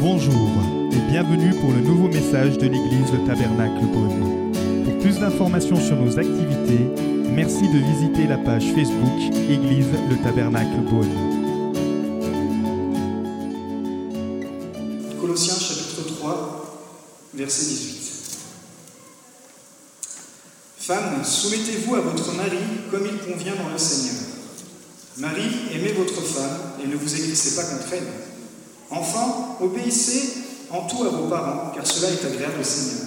[0.00, 0.48] Bonjour
[0.92, 4.52] et bienvenue pour le nouveau message de l'église Le Tabernacle Beaune.
[4.84, 6.86] Pour plus d'informations sur nos activités,
[7.34, 11.10] merci de visiter la page Facebook Église Le Tabernacle Beaune.
[15.20, 16.90] Colossiens chapitre 3,
[17.34, 17.98] verset 18.
[20.78, 22.58] Femmes, soumettez-vous à votre mari
[22.92, 24.22] comme il convient dans le Seigneur.
[25.16, 28.37] Marie, aimez votre femme et ne vous aigrissez pas contre elle.
[28.90, 30.34] Enfants, obéissez
[30.70, 33.06] en tout à vos parents, car cela est agréable au Seigneur.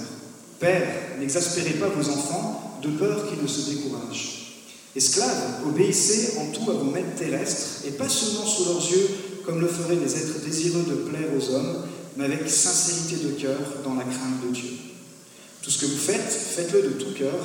[0.59, 0.88] Père,
[1.20, 4.66] n'exaspérez pas vos enfants, de peur qu'ils ne se découragent.
[4.95, 9.09] Esclaves, obéissez en tout à vos maîtres terrestres, et pas seulement sous leurs yeux,
[9.45, 11.85] comme le feraient des êtres désireux de plaire aux hommes,
[12.18, 14.71] mais avec sincérité de cœur, dans la crainte de Dieu.
[15.62, 17.40] Tout ce que vous faites, faites-le de tout cœur,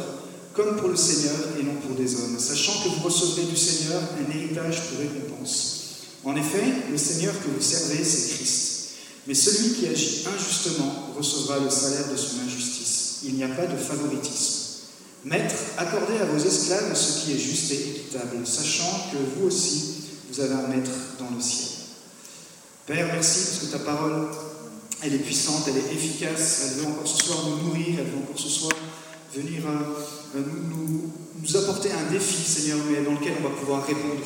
[0.54, 4.00] comme pour le Seigneur et non pour des hommes, sachant que vous recevrez du Seigneur
[4.02, 5.75] un héritage pour récompense.
[6.26, 8.88] En effet, le Seigneur que vous servez, c'est Christ.
[9.28, 13.20] Mais celui qui agit injustement recevra le salaire de son injustice.
[13.24, 14.88] Il n'y a pas de favoritisme.
[15.24, 20.02] Maître, accordez à vos esclaves ce qui est juste et équitable, sachant que vous aussi,
[20.28, 21.68] vous avez un maître dans le ciel.
[22.86, 24.26] Père, merci parce que ta parole,
[25.02, 28.18] elle est puissante, elle est efficace, elle veut encore ce soir nous nourrir, elle veut
[28.18, 28.73] encore ce soir
[29.32, 34.23] venir euh, nous, nous apporter un défi, Seigneur, mais dans lequel on va pouvoir répondre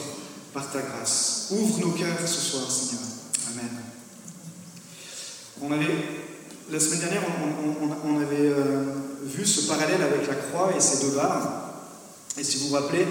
[0.53, 1.49] par ta grâce.
[1.51, 3.05] Ouvre nos cœurs ce soir, Seigneur.
[3.53, 3.71] Amen.
[5.63, 5.95] On avait,
[6.71, 7.23] la semaine dernière,
[8.05, 8.85] on, avait euh,
[9.25, 11.73] vu ce parallèle avec la croix et ses deux barres.
[12.39, 13.07] Et si vous vous rappelez,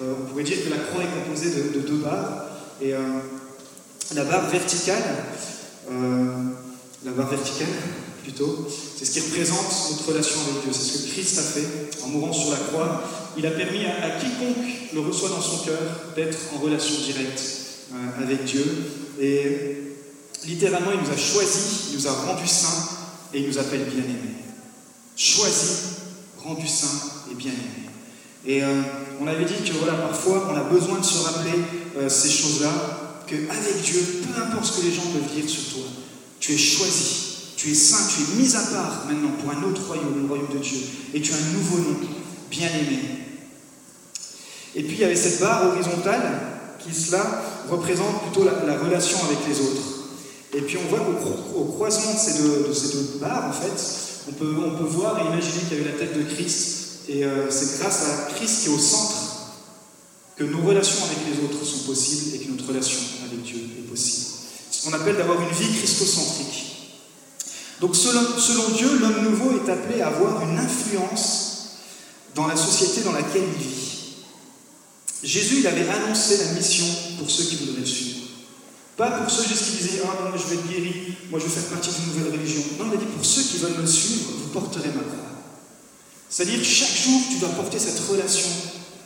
[0.00, 2.46] euh, on pourrait dire que la croix est composée de, de deux barres.
[2.80, 3.00] Et euh,
[4.14, 5.02] la barre verticale,
[5.88, 7.68] la barre verticale
[8.22, 10.72] plutôt, c'est ce qui représente notre relation avec Dieu.
[10.72, 13.02] C'est ce que Christ a fait en mourant sur la croix.
[13.36, 15.80] Il a permis à, quiconque le reçoit dans son cœur
[16.14, 17.42] d'être en relation directe
[17.92, 18.64] euh, avec Dieu.
[19.20, 19.76] Et
[20.46, 22.88] littéralement, il nous a choisis, il nous a rendus saints
[23.34, 24.36] et il nous appelle bien-aimés.
[25.16, 25.82] Choisis,
[26.38, 27.90] rendus saints et bien-aimés.
[28.44, 28.82] Et euh,
[29.20, 31.58] on avait dit que voilà, parfois, on a besoin de se rappeler
[31.96, 35.84] euh, ces choses-là, qu'avec Dieu, peu importe ce que les gens peuvent dire sur toi,
[36.40, 37.31] tu es choisi,
[37.62, 40.52] tu es saint, tu es mis à part maintenant pour un autre royaume, le royaume
[40.52, 40.80] de Dieu.
[41.14, 41.96] Et tu as un nouveau nom,
[42.50, 42.98] bien-aimé.
[44.74, 46.40] Et puis il y avait cette barre horizontale
[46.80, 50.08] qui, cela, représente plutôt la, la relation avec les autres.
[50.54, 54.56] Et puis on voit qu'au au croisement de ces, deux, barres, en fait, on peut,
[54.66, 57.02] on peut voir et imaginer qu'il y avait la tête de Christ.
[57.08, 59.14] Et euh, c'est grâce à Christ qui est au centre
[60.34, 63.88] que nos relations avec les autres sont possibles et que notre relation avec Dieu est
[63.88, 64.26] possible.
[64.72, 66.71] Ce qu'on appelle d'avoir une vie christocentrique.
[67.82, 71.78] Donc selon, Dieu, l'homme nouveau est appelé à avoir une influence
[72.32, 73.88] dans la société dans laquelle il vit.
[75.24, 76.86] Jésus, il avait annoncé la mission
[77.18, 78.20] pour ceux qui voudraient le suivre.
[78.96, 81.50] Pas pour ceux juste qui disaient Ah, moi je vais être guéri, moi je vais
[81.50, 82.62] faire partie d'une nouvelle religion.
[82.78, 85.42] Non, il a dit Pour ceux qui veulent me suivre, vous porterez ma croix.
[86.30, 88.48] C'est-à-dire, chaque jour, tu dois porter cette relation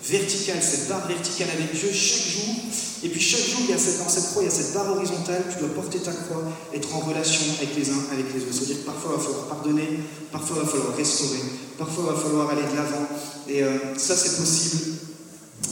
[0.04, 2.54] verticale, cette barre verticale avec Dieu, chaque jour.
[3.02, 4.72] Et puis chaque jour, il y a cette, dans cette croix, il y a cette
[4.72, 6.42] barre horizontale, tu dois porter ta croix,
[6.74, 8.52] être en relation avec les uns, avec les autres.
[8.52, 10.00] C'est-à-dire que parfois, il va falloir pardonner,
[10.32, 11.42] parfois, il va falloir restaurer,
[11.76, 13.06] parfois, il va falloir aller de l'avant.
[13.48, 14.94] Et euh, ça, c'est possible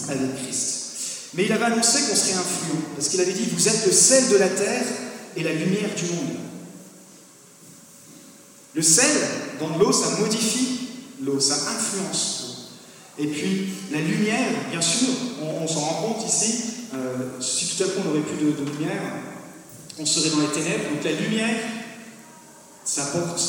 [0.09, 0.85] avec Christ.
[1.35, 4.29] Mais il avait annoncé qu'on serait influent, parce qu'il avait dit, vous êtes le sel
[4.29, 4.85] de la terre
[5.37, 6.37] et la lumière du monde.
[8.75, 9.11] Le sel,
[9.61, 10.89] dans l'eau, ça modifie
[11.23, 13.25] l'eau, ça influence l'eau.
[13.25, 15.09] Et puis, la lumière, bien sûr,
[15.43, 18.53] on, on s'en rend compte ici, euh, si tout à coup on n'aurait plus de,
[18.53, 19.01] de, lumière,
[19.99, 20.91] on serait dans les ténèbres.
[20.93, 21.57] Donc la lumière,
[22.85, 23.41] ça porte,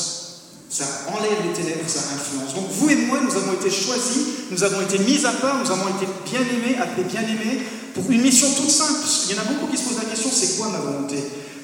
[0.68, 2.54] ça enlève les ténèbres, ça influence.
[2.54, 5.70] Donc vous et moi, nous avons été choisis, nous avons été mis à part, nous
[5.70, 7.60] avons été bien aimés, appelés bien aimés,
[7.94, 9.00] pour une mission toute simple.
[9.28, 11.16] Il y en a beaucoup qui se posent la question, c'est quoi ma volonté?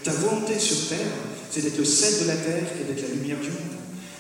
[0.03, 1.13] Ta volonté sur terre,
[1.51, 3.77] c'est d'être le sel de la terre et d'être la lumière du monde.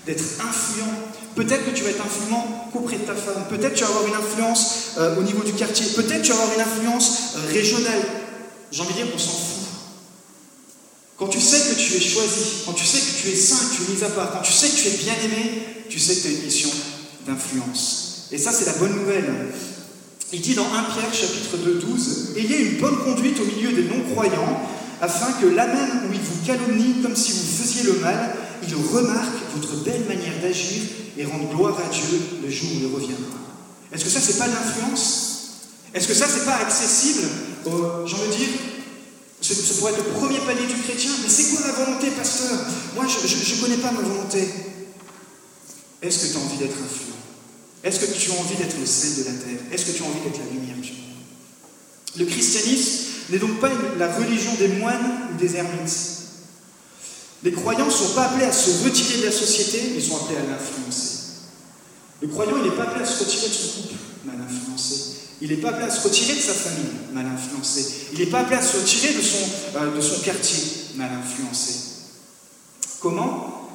[0.06, 1.12] D'être influent.
[1.34, 3.44] Peut-être que tu vas être influent qu'auprès de ta femme.
[3.48, 5.86] Peut-être que tu vas avoir une influence euh, au niveau du quartier.
[5.96, 8.02] Peut-être que tu vas avoir une influence euh, régionale.
[8.70, 9.62] J'ai envie de dire qu'on s'en fout.
[11.16, 13.82] Quand tu sais que tu es choisi, quand tu sais que tu es saint, tu
[13.82, 16.20] es mis à part, quand tu sais que tu es bien aimé, tu sais que
[16.20, 16.70] tu as une mission
[17.26, 18.28] d'influence.
[18.32, 19.30] Et ça, c'est la bonne nouvelle.
[20.32, 23.84] Il dit dans 1 Pierre chapitre 2, 12, Ayez une bonne conduite au milieu des
[23.84, 24.62] non-croyants,
[25.00, 28.34] afin que là même où ils vous calomnient comme si vous faisiez le mal,
[28.66, 30.82] ils remarquent votre belle manière d'agir
[31.16, 33.38] et rendent gloire à Dieu le jour où il reviendra.
[33.92, 35.58] Est-ce que ça, c'est pas l'influence?
[35.94, 37.28] Est-ce que ça, c'est pas accessible?
[37.64, 38.48] J'ai envie de dire,
[39.40, 42.58] ce, pourrait être le premier palier du chrétien, mais c'est quoi ma volonté, pasteur?
[42.94, 44.48] Moi, je ne connais pas ma volonté.
[46.00, 47.12] Est-ce que tu as envie d'être influent?
[47.84, 49.60] Est-ce que tu as envie d'être le sel de la terre?
[49.72, 51.00] Est-ce que tu as envie d'être la lumière du monde?
[52.18, 56.21] Le christianisme n'est donc pas la religion des moines ou des ermites.
[57.44, 60.38] Les croyants ne sont pas appelés à se retirer de la société, ils sont appelés
[60.38, 61.22] à l'influencer.
[62.20, 63.94] Le croyant, il n'est pas appelé à se retirer de son couple,
[64.24, 64.94] mal influencé.
[65.40, 68.06] Il n'est pas appelé à se retirer de sa famille, mal influencé.
[68.12, 69.38] Il n'est pas appelé à se retirer de son,
[69.76, 70.62] euh, quartier,
[70.94, 71.74] mal influencé.
[73.00, 73.68] Comment?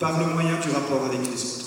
[0.00, 1.64] Par le moyen du rapport avec les autres.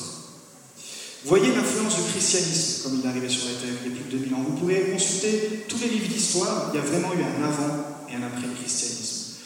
[1.23, 4.17] Voyez l'influence du christianisme comme il est arrivé sur la terre il y plus de
[4.17, 4.45] 2000 ans.
[4.45, 8.15] Vous pourrez consulter tous les livres d'histoire, il y a vraiment eu un avant et
[8.15, 9.37] un après le christianisme.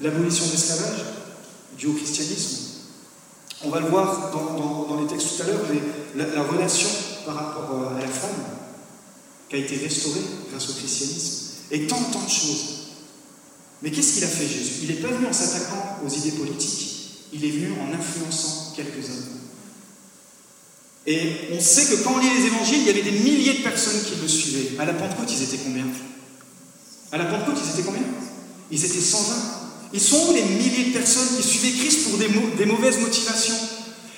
[0.00, 1.00] L'abolition de l'esclavage,
[1.80, 2.58] dû au christianisme.
[3.64, 5.62] On va le voir dans, les textes tout à l'heure,
[6.14, 6.88] la, relation
[7.24, 8.44] par rapport euh, à la femme
[9.48, 12.76] qui a été restaurée grâce au christianisme, et tant, tant de choses.
[13.82, 14.80] Mais qu'est-ce qu'il a fait Jésus?
[14.82, 19.38] Il n'est pas venu en s'attaquant aux idées politiques, il est venu en influençant quelques-uns.
[21.06, 23.62] Et on sait que quand on lit les évangiles, il y avait des milliers de
[23.62, 24.78] personnes qui le suivaient.
[24.78, 25.86] À la Pentecôte, ils étaient combien?
[27.10, 28.04] À la Pentecôte, ils étaient combien?
[28.70, 29.59] Ils étaient 120.
[29.92, 33.58] Ils sont où les milliers de personnes qui suivaient Christ pour des, mauvaises motivations?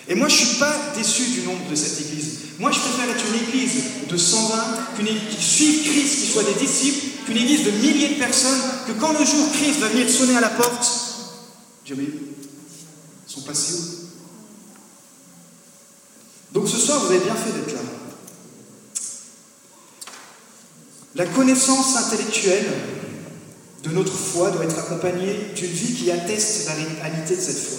[0.09, 2.39] Et moi, je ne suis pas déçu du nombre de cette église.
[2.59, 4.57] Moi, je préfère être une église de 120,
[4.97, 8.93] qu'une qui suive Christ, qui soit des disciples, qu'une église de milliers de personnes, que
[8.93, 10.87] quand le jour Christ va venir sonner à la porte,
[11.87, 14.03] Dieu mais ils sont passés où
[16.53, 17.81] donc ce soir, vous avez bien fait d'être là.
[21.15, 22.67] La connaissance intellectuelle
[23.83, 27.79] de notre foi doit être accompagnée d'une vie qui atteste la réalité de cette foi.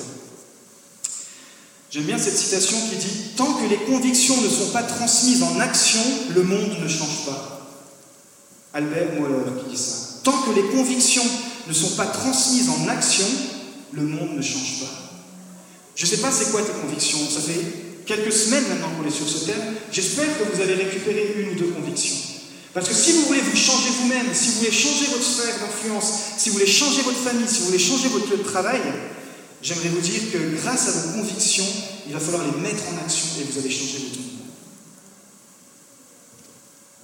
[1.92, 5.60] J'aime bien cette citation qui dit Tant que les convictions ne sont pas transmises en
[5.60, 6.02] action,
[6.36, 7.70] le monde ne change pas.
[8.74, 10.20] Albert Moller qui dit ça.
[10.24, 11.26] Tant que les convictions
[11.68, 13.28] ne sont pas transmises en action,
[13.92, 15.04] le monde ne change pas.
[15.96, 17.20] Je ne sais pas c'est quoi tes convictions.
[17.30, 17.62] Ça fait
[18.06, 19.62] quelques semaines maintenant qu'on est sur ce thème,
[19.92, 22.33] j'espère que vous avez récupéré une ou deux convictions.
[22.74, 26.12] Parce que si vous voulez vous changer vous-même, si vous voulez changer votre sphère d'influence,
[26.38, 28.82] si vous voulez changer votre famille, si vous voulez changer votre lieu de travail,
[29.62, 31.68] j'aimerais vous dire que grâce à vos convictions,
[32.08, 34.34] il va falloir les mettre en action et vous allez changer votre monde.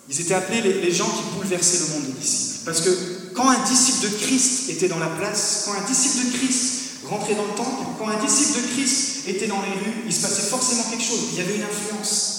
[0.09, 2.65] Ils étaient appelés les, gens qui bouleversaient le monde des disciples.
[2.65, 2.89] Parce que
[3.35, 7.35] quand un disciple de Christ était dans la place, quand un disciple de Christ rentrait
[7.35, 10.49] dans le temple, quand un disciple de Christ était dans les rues, il se passait
[10.49, 12.38] forcément quelque chose, il y avait une influence.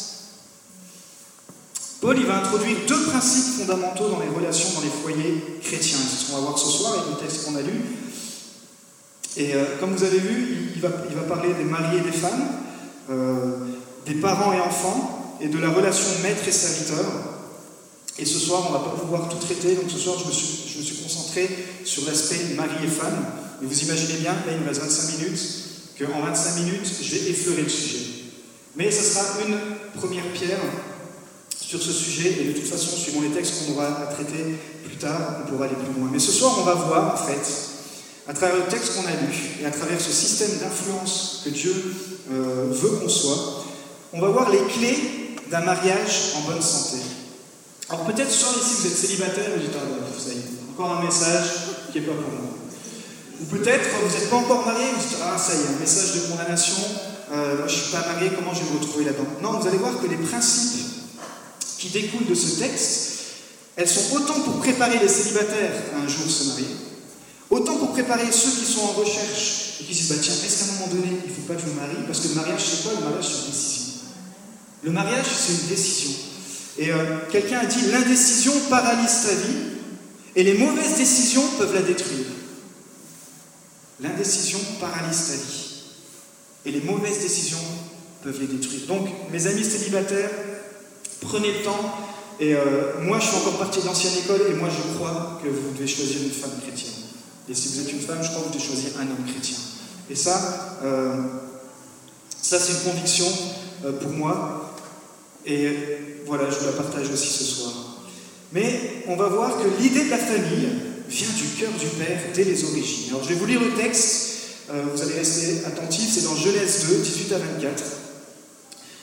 [2.00, 5.98] Paul il va introduire deux principes fondamentaux dans les relations dans les foyers chrétiens.
[5.98, 7.82] C'est ce qu'on va voir ce soir avec le texte qu'on a lu.
[9.36, 10.88] Et euh, comme vous avez vu, il, va,
[11.28, 12.48] parler des mariés et des femmes,
[13.10, 13.66] euh,
[14.06, 17.04] des parents et enfants, et de la relation maître et serviteur.
[18.18, 20.32] Et ce soir, on ne va pas pouvoir tout traiter, donc ce soir, je me
[20.32, 21.48] suis, concentré
[21.84, 23.24] sur l'aspect mari et femme.
[23.60, 25.40] Mais vous imaginez bien, il me reste 25 minutes,
[25.98, 28.06] qu'en 25 minutes, je vais effleurer le sujet.
[28.76, 29.56] Mais ce sera une
[30.00, 30.58] première pierre
[31.70, 34.96] sur ce sujet, et de toute façon, suivant les textes qu'on aura à traiter plus
[34.96, 36.10] tard, on pourra aller plus loin.
[36.12, 37.46] Mais ce soir, on va voir, en fait,
[38.26, 41.72] à travers le texte qu'on a lu, et à travers ce système d'influence que Dieu
[42.32, 43.64] euh, veut qu'on soit,
[44.12, 47.04] on va voir les clés d'un mariage en bonne santé.
[47.88, 50.98] Alors peut-être ce soir ici, vous êtes célibataire, vous dites, ah, ça y est, encore
[50.98, 51.46] un message
[51.92, 52.50] qui n'est pas pour moi.
[53.40, 56.14] Ou peut-être vous n'êtes pas encore marié, vous dites Ah, ça y est, un message
[56.14, 56.82] de condamnation,
[57.32, 59.26] euh, je ne suis pas marié, comment je vais me retrouver là-dedans?
[59.40, 60.89] Non, vous allez voir que les principes
[61.80, 63.10] qui découlent de ce texte,
[63.74, 66.66] elles sont autant pour préparer les célibataires à un jour se marier,
[67.48, 70.58] autant pour préparer ceux qui sont en recherche et qui se disent bah, Tiens, est-ce
[70.58, 72.04] qu'à un moment donné, il ne faut pas que je me marie?
[72.06, 72.92] Parce que le mariage, c'est quoi?
[72.92, 73.90] Le mariage, c'est une décision.
[74.82, 76.10] Le mariage, c'est une décision.
[76.78, 79.56] Et euh, quelqu'un a dit L'indécision paralyse ta vie
[80.36, 82.26] et les mauvaises décisions peuvent la détruire.
[84.00, 85.66] L'indécision paralyse ta vie.
[86.66, 87.58] Et les mauvaises décisions
[88.22, 88.86] peuvent les détruire.
[88.86, 90.30] Donc, mes amis célibataires,
[91.20, 91.98] prenez le temps.
[92.38, 95.48] Et euh, moi, je suis encore partie de l'ancienne école et moi, je crois que
[95.48, 96.94] vous devez choisir une femme chrétienne.
[97.48, 99.58] Et si vous êtes une femme, je crois que vous devez choisir un homme chrétien.
[100.08, 101.16] Et ça, euh,
[102.40, 103.26] ça c'est une conviction
[103.84, 104.74] euh, pour moi.
[105.44, 105.68] Et
[106.26, 107.72] voilà, je vous la partage aussi ce soir.
[108.52, 110.68] Mais on va voir que l'idée de la famille,
[111.08, 113.08] vient du cœur du Père dès les origines.
[113.08, 114.28] Alors je vais vous lire le texte,
[114.68, 117.82] vous allez rester attentifs, c'est dans Genèse 2, 18 à 24.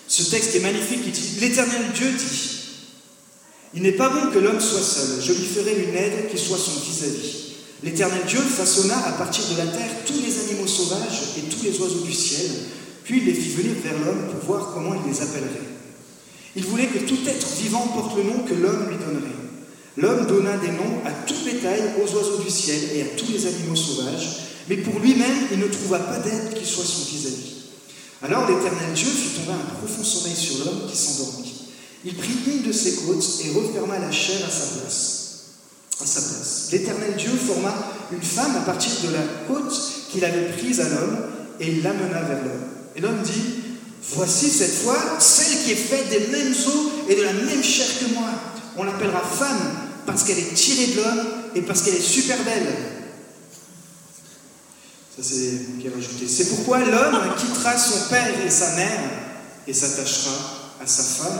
[0.07, 2.57] Ce texte est magnifique, il dit, l'Éternel Dieu dit,
[3.73, 6.57] il n'est pas bon que l'homme soit seul, je lui ferai une aide qui soit
[6.57, 7.47] son vis-à-vis.
[7.83, 11.77] L'Éternel Dieu façonna à partir de la terre tous les animaux sauvages et tous les
[11.79, 12.49] oiseaux du ciel,
[13.03, 15.67] puis il les fit venir vers l'homme pour voir comment il les appellerait.
[16.55, 19.27] Il voulait que tout être vivant porte le nom que l'homme lui donnerait.
[19.97, 23.45] L'homme donna des noms à tout bétail, aux oiseaux du ciel et à tous les
[23.45, 24.37] animaux sauvages,
[24.69, 27.66] mais pour lui-même, il ne trouva pas d'aide qui soit son vis-à-vis.
[28.23, 31.53] Alors l'Éternel Dieu fit tomber un profond sommeil sur l'homme qui s'endormit.
[32.03, 36.69] Il prit une de ses côtes et referma la chair à sa place.
[36.71, 37.73] L'Éternel Dieu forma
[38.11, 39.73] une femme à partir de la côte
[40.11, 41.17] qu'il avait prise à l'homme
[41.59, 42.67] et l'amena vers l'homme.
[42.95, 43.55] Et l'homme dit,
[44.13, 47.87] voici cette fois celle qui est faite des mêmes os et de la même chair
[47.99, 48.29] que moi.
[48.77, 49.71] On l'appellera femme
[50.05, 52.96] parce qu'elle est tirée de l'homme et parce qu'elle est super belle.
[55.19, 59.09] C'est pourquoi l'homme quittera son père et sa mère
[59.67, 60.35] et s'attachera
[60.79, 61.39] à sa femme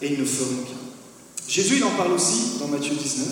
[0.00, 0.80] et ils ne feront qu'un.
[1.46, 3.26] Jésus il en parle aussi dans Matthieu 19.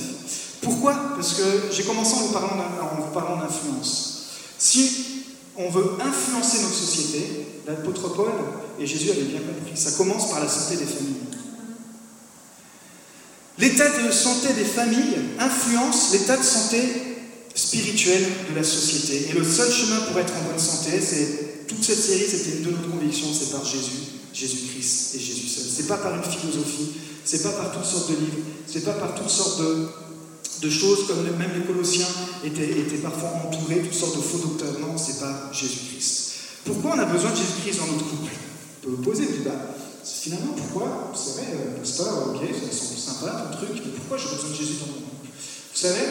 [0.60, 0.94] Pourquoi?
[1.14, 1.42] Parce que
[1.72, 4.26] j'ai commencé en vous parlant d'influence.
[4.58, 5.24] Si
[5.56, 8.32] on veut influencer notre société, l'apôtre Paul
[8.78, 11.14] et Jésus avaient bien compris, ça commence par la santé des familles.
[13.58, 17.07] L'état de santé des familles influence l'état de santé
[17.58, 19.30] spirituelle de la société.
[19.30, 22.64] Et le seul chemin pour être en bonne santé, c'est toute cette série, c'était une
[22.64, 25.64] de nos convictions, c'est par Jésus, Jésus-Christ et Jésus seul.
[25.68, 29.14] C'est pas par une philosophie, c'est pas par toutes sortes de livres, c'est pas par
[29.16, 29.88] toutes sortes de,
[30.62, 32.06] de choses comme même les Colossiens
[32.44, 34.78] étaient, étaient parfois entourés, toutes sortes de faux docteurs.
[34.78, 36.30] Non, c'est pas Jésus-Christ.
[36.64, 38.30] Pourquoi on a besoin de Jésus-Christ dans notre couple?
[38.30, 39.74] On peut vous poser le débat.
[40.04, 44.34] Finalement, pourquoi Vous savez, euh, pasteur, ok, ça semble sympa ton truc, mais pourquoi j'ai
[44.34, 45.26] besoin de Jésus dans mon couple?
[45.26, 46.06] Vous savez,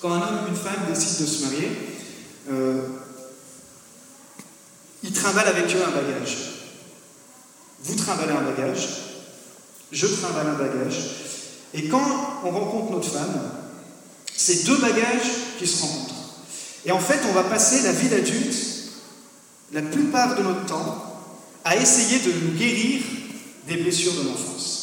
[0.00, 1.68] quand un homme ou une femme décident de se marier,
[2.50, 2.82] euh,
[5.02, 6.36] ils trimballent avec eux un bagage.
[7.82, 8.88] Vous trimballez un bagage,
[9.90, 10.98] je trimballe un bagage,
[11.72, 13.52] et quand on rencontre notre femme,
[14.34, 16.14] c'est deux bagages qui se rencontrent.
[16.84, 18.56] Et en fait, on va passer la vie d'adulte,
[19.72, 21.06] la plupart de notre temps,
[21.64, 23.02] à essayer de nous guérir
[23.66, 24.79] des blessures de l'enfance.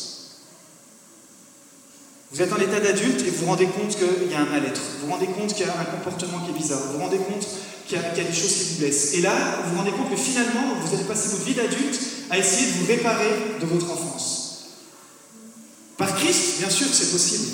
[2.32, 4.82] Vous êtes en état d'adulte et vous vous rendez compte qu'il y a un mal-être,
[5.00, 7.18] vous vous rendez compte qu'il y a un comportement qui est bizarre, vous vous rendez
[7.18, 7.48] compte
[7.88, 9.14] qu'il y, a des choses qui vous blessent.
[9.14, 9.32] Et là,
[9.64, 12.78] vous vous rendez compte que finalement, vous allez passer votre vie d'adulte à essayer de
[12.80, 13.32] vous réparer
[13.62, 14.66] de votre enfance.
[15.96, 17.46] Par Christ, bien sûr, c'est possible.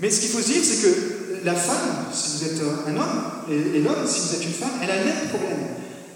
[0.00, 3.22] Mais ce qu'il faut se dire, c'est que la femme, si vous êtes un homme,
[3.50, 5.66] et, l'homme, si vous êtes une femme, elle a le même problème.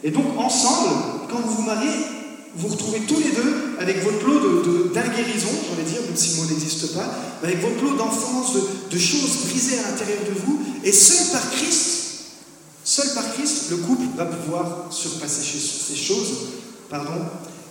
[0.04, 0.90] Et donc, ensemble,
[1.30, 1.88] quand vous vous mariez,
[2.58, 4.40] vous retrouvez tous les deux avec votre lot
[4.92, 7.08] d'inguérison, de, j'allais dire, même si le mot n'existe pas,
[7.42, 8.54] avec votre lot d'enfance,
[8.90, 12.04] de, choses brisées à l'intérieur de vous, et seul par Christ,
[12.84, 16.32] seul par Christ, le couple va pouvoir surpasser ces choses,
[16.90, 17.20] pardon,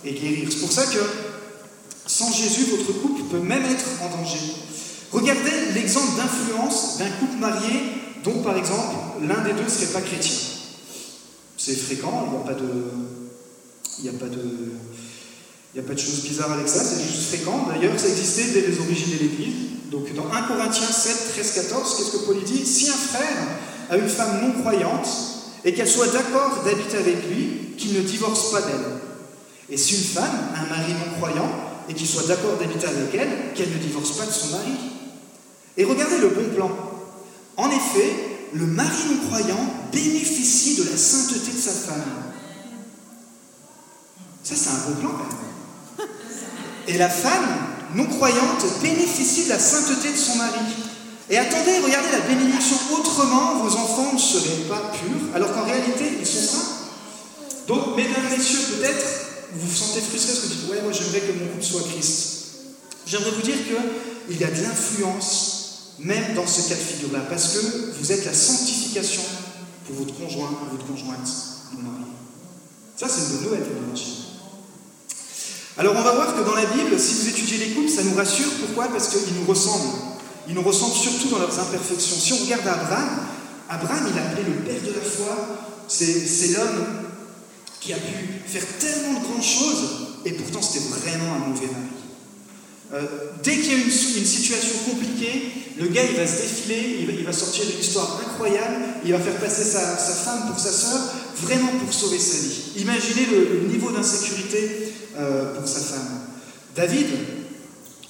[0.06, 0.48] et guérir.
[0.50, 1.00] C'est pour ça que
[2.06, 4.40] sans Jésus, votre couple peut même être en danger.
[5.12, 7.82] Regardez l'exemple d'influence d'un couple marié
[8.24, 10.36] dont, par exemple, l'un des deux ne serait pas chrétien.
[11.58, 13.17] C'est fréquent, il n'y a pas de.
[14.00, 15.98] Il n'y a pas de.
[15.98, 17.68] Choses bizarres avec ça, c'est juste fréquent.
[17.70, 19.56] D'ailleurs, ça existait dès les origines de l'Église.
[19.92, 22.66] Donc, dans 1 Corinthiens 7, 13, 14, qu'est-ce que Paul dit?
[22.66, 23.48] Si un frère
[23.90, 25.08] a une femme non croyante
[25.64, 28.88] et qu'elle soit d'accord d'habiter avec lui, qu'il ne divorce pas d'elle.
[29.70, 31.50] Et si une femme a un mari non croyant
[31.90, 34.74] et qu'il soit d'accord d'habiter avec elle, qu'elle ne divorce pas de son mari.
[35.78, 36.72] Et regardez le bon plan.
[37.56, 38.16] En effet,
[38.54, 42.02] le mari non-croyant bénéficie de la sainteté de sa femme.
[44.48, 46.10] Ça, c'est un bon plan quand même.
[46.88, 47.46] Et la femme
[47.96, 50.60] non-croyante bénéficie de la sainteté de son mari.
[51.30, 52.78] Et attendez, regardez la bénédiction.
[52.98, 56.68] Autrement, vos enfants ne seraient pas purs, alors qu'en réalité, ils sont saints.
[57.68, 59.06] Donc, mesdames, messieurs, peut-être
[59.52, 61.84] vous vous sentez frustré parce que vous dites Ouais, moi j'aimerais que mon couple soit
[61.84, 62.38] Christ.
[63.06, 67.50] J'aimerais vous dire qu'il y a de l'influence même dans ce cas de figure-là, parce
[67.50, 69.24] que vous êtes la sanctification
[69.86, 71.28] pour votre conjoint, votre conjointe,
[71.74, 72.06] mon mari.
[72.96, 73.64] Ça, c'est une bonne nouvelle
[75.78, 78.16] Alors, on va voir que dans la Bible, si vous étudiez les couples, ça nous
[78.16, 78.50] rassure.
[78.66, 78.88] Pourquoi?
[78.88, 79.94] Parce qu'ils nous ressemblent.
[80.48, 82.16] Ils nous ressemblent surtout dans leurs imperfections.
[82.18, 83.10] Si on regarde Abraham,
[83.70, 85.36] Abraham, il a appelé le père de la foi.
[85.88, 86.86] C'est l'homme
[87.80, 89.90] qui a pu faire tellement de grandes choses,
[90.26, 91.98] et pourtant c'était vraiment un mauvais mari.
[92.94, 93.06] Euh,
[93.44, 97.26] dès qu'il y a une, une, situation compliquée, le gars il va se défiler, il
[97.26, 101.00] va, sortir une histoire incroyable, il va faire passer sa, femme pour sa soeur,
[101.36, 102.62] vraiment pour sauver sa vie.
[102.78, 106.22] Imaginez le, niveau d'insécurité euh, pour sa femme.
[106.76, 107.08] David,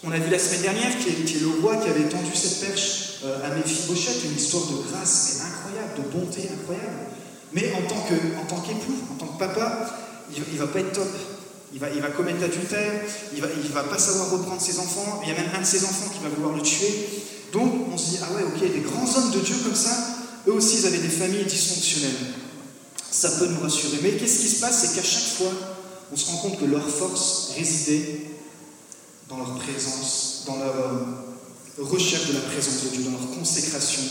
[0.04, 3.22] on a vu la semaine dernière, qui est, le roi qui avait tendu cette perche
[3.24, 7.00] euh, à Méphibosheth, une histoire de grâce incroyable, de bonté incroyable.
[7.54, 8.02] Mais en tant,
[8.62, 9.98] qu'époux, en tant que papa,
[10.36, 11.08] il ne va pas être top.
[11.74, 12.92] Il va, commettre l'adultère,
[13.34, 15.66] il ne va, va pas savoir reprendre ses enfants, il y a même un de
[15.66, 17.08] ses enfants qui va vouloir le tuer.
[17.52, 19.92] Donc on se dit, ah ouais, ok, des grands hommes de Dieu comme ça,
[20.48, 22.47] eux aussi ils avaient des familles dysfonctionnelles.
[23.18, 23.98] Ça peut nous rassurer.
[24.04, 24.82] Mais qu'est-ce qui se passe?
[24.82, 25.52] C'est qu'à chaque fois,
[26.14, 28.22] on se rend compte que leur force résidait
[29.28, 34.04] dans leur présence, dans leur euh, recherche de la présence de Dieu, dans leur consécration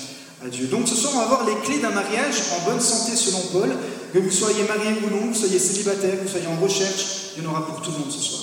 [0.51, 0.67] Dieu.
[0.67, 3.75] Donc ce soir, on va voir les clés d'un mariage en bonne santé selon Paul.
[4.13, 7.33] Que vous soyez marié ou non, que vous soyez célibataire, que vous soyez en recherche,
[7.37, 8.43] il y en aura pour tout le monde ce soir.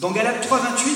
[0.00, 0.90] Dans Galates 3.28,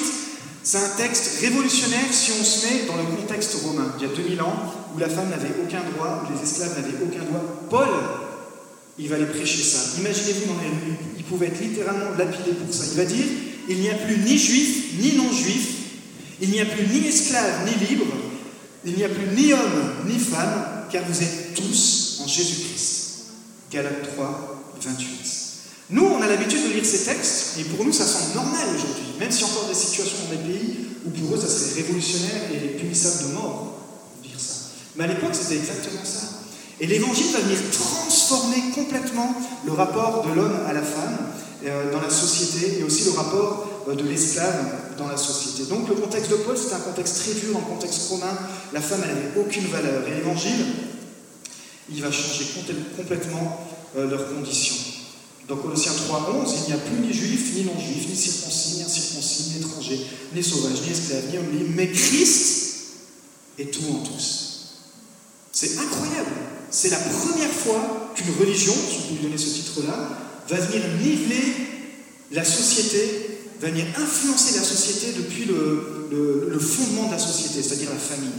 [0.63, 3.93] C'est un texte révolutionnaire si on se met dans le contexte romain.
[3.99, 4.55] Il y a 2000 ans,
[4.95, 7.43] où la femme n'avait aucun droit, où les esclaves n'avaient aucun droit.
[7.69, 7.89] Paul,
[8.99, 9.99] il va aller prêcher ça.
[9.99, 12.85] Imaginez-vous dans les rues, il pouvait être littéralement lapidé pour ça.
[12.93, 13.25] Il va dire,
[13.69, 15.69] il n'y a plus ni juif, ni non-juif,
[16.41, 18.07] il n'y a plus ni esclave, ni libre,
[18.85, 23.05] il n'y a plus ni homme, ni femme, car vous êtes tous en Jésus-Christ.
[23.73, 25.09] Galates 3, 28.
[25.91, 29.05] Nous, on a l'habitude de lire ces textes, et pour nous, ça semble normal aujourd'hui,
[29.19, 32.79] même a encore des situations dans des pays où pour eux, ça serait révolutionnaire et
[32.79, 33.81] punissable de mort,
[34.23, 34.71] dire ça.
[34.97, 36.44] Mais à l'époque, c'était exactement ça.
[36.81, 41.19] Et l'évangile va venir transformer complètement le rapport de l'homme à la femme
[41.65, 45.69] euh, dans la société, et aussi le rapport euh, de l'esclave dans la société.
[45.69, 48.37] Donc le contexte de Paul, c'est un contexte très dur, un contexte romain.
[48.73, 50.07] La femme, elle n'avait aucune valeur.
[50.09, 50.67] Et l'évangile,
[51.91, 52.45] il va changer
[52.97, 53.67] complètement
[53.97, 54.77] euh, leurs conditions.
[55.49, 58.83] Dans Colossiens 3, 11, il n'y a plus ni juif, ni non-juif, ni circoncis, ni
[58.83, 62.75] incirconcis, ni étranger, ni sauvage, ni esclave, ni homme libre, mais Christ
[63.59, 64.75] est tout en tous.
[65.53, 66.31] C'est incroyable.
[66.71, 70.19] C'est la première fois qu'une religion, si peut lui donner ce titre-là,
[70.49, 71.55] va venir niveler
[72.33, 77.91] la société, va venir influencer la société depuis le, le fondement de la société, c'est-à-dire
[77.91, 78.31] la famille.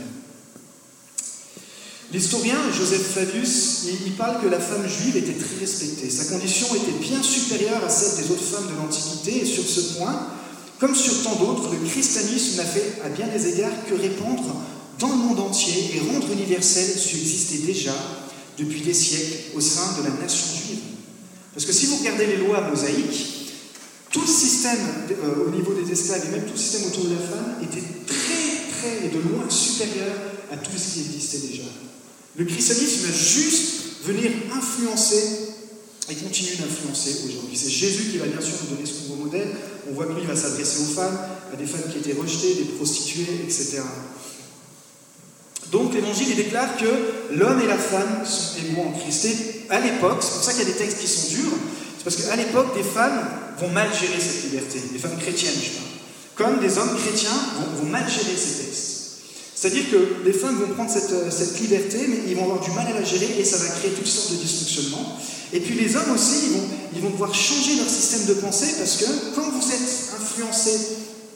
[2.13, 6.09] L'historien Joseph Flavius, il parle que la femme juive était très respectée.
[6.09, 9.97] Sa condition était bien supérieure à celle des autres femmes de l'Antiquité, et sur ce
[9.97, 10.27] point,
[10.79, 14.61] comme sur tant d'autres, le christianisme n'a fait à bien des égards que répandre
[14.99, 17.95] dans le monde entier et rendre universel ce qui existait déjà
[18.57, 20.79] depuis des siècles au sein de la nation juive.
[21.53, 23.35] Parce que si vous regardez les lois mosaïques,
[24.11, 24.79] tout le système
[25.11, 27.83] euh, au niveau des esclaves et même tout le système autour de la femme était
[28.07, 30.15] très, très et de loin supérieur
[30.51, 31.63] à tout ce qui existait déjà.
[32.37, 33.73] Le christianisme va juste
[34.05, 35.55] venir influencer
[36.09, 37.57] et continue d'influencer aujourd'hui.
[37.57, 39.49] C'est Jésus qui va bien sûr nous donner ce nouveau modèle.
[39.89, 41.17] On voit que lui va s'adresser aux femmes,
[41.51, 43.81] à des femmes qui étaient rejetées, des prostituées, etc.
[45.71, 49.25] Donc l'évangile il déclare que l'homme et la femme sont égaux en Christ.
[49.25, 51.57] Et à l'époque, c'est pour ça qu'il y a des textes qui sont durs,
[51.97, 53.19] c'est parce qu'à l'époque, des femmes
[53.59, 55.85] vont mal gérer cette liberté, des femmes chrétiennes, je parle.
[56.35, 58.95] Comme des hommes chrétiens vont, vont mal gérer ces textes.
[59.55, 62.85] C'est-à-dire que les femmes vont prendre euh, cette, liberté, mais ils vont avoir du mal
[62.87, 65.17] à la gérer et ça va créer toutes sortes de dysfonctionnements.
[65.53, 68.75] Et puis les hommes aussi, ils vont, ils vont devoir changer leur système de pensée
[68.77, 70.71] parce que quand vous êtes influencé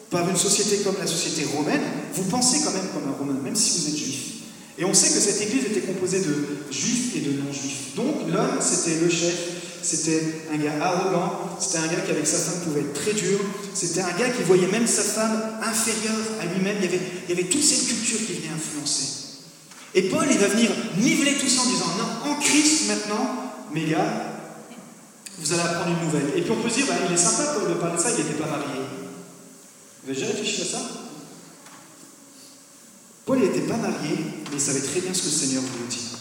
[0.10, 1.82] par une société comme la société romaine,
[2.14, 4.09] vous pensez quand même comme un romain, même si vous êtes juif.
[4.80, 7.96] Et on sait que cette église était composée de juifs et de non-juifs.
[7.96, 9.36] Donc l'homme, c'était le chef,
[9.82, 13.40] c'était un gars arrogant, c'était un gars qui avec sa femme pouvait être très dur,
[13.74, 16.90] c'était un gars qui voyait même sa femme inférieure à lui-même, il
[17.30, 19.20] y avait, toute cette culture qui venait influencer.
[19.96, 23.84] Et Paul, il va venir niveler tout ça en disant, non, en Christ maintenant, mes
[23.84, 24.30] gars,
[25.40, 26.38] vous allez apprendre une nouvelle.
[26.38, 28.12] Et puis on peut se dire, bah, il est sympa Paul de parler de ça,
[28.12, 28.80] il n'était pas marié.
[30.04, 31.09] Vous avez déjà réfléchi à ça?
[33.30, 34.18] Paul n'était pas marié,
[34.50, 36.18] mais il savait très bien ce que le Seigneur voulait dire.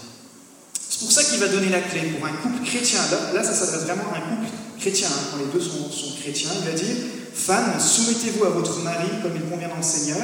[0.91, 3.01] C'est pour ça qu'il va donner la clé pour un couple chrétien.
[3.33, 5.89] Là, ça s'adresse vraiment à un couple chrétien, hein, quand les deux sont,
[6.21, 6.51] chrétiens.
[6.61, 6.97] Il va dire
[7.33, 10.21] Femmes, soumettez-vous à votre mari comme il convient dans le Seigneur.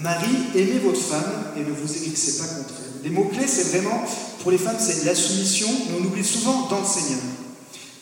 [0.00, 3.04] Marie, aimez votre femme et ne vous églissez pas contre elle.
[3.04, 4.04] Les mots-clés, c'est vraiment,
[4.42, 7.22] pour les femmes, c'est la soumission, mais on oublie souvent dans le Seigneur.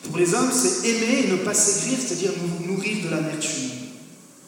[0.05, 3.69] Pour les hommes, c'est aimer et ne pas s'aigrir, c'est-à-dire nous nourrir de l'amertume.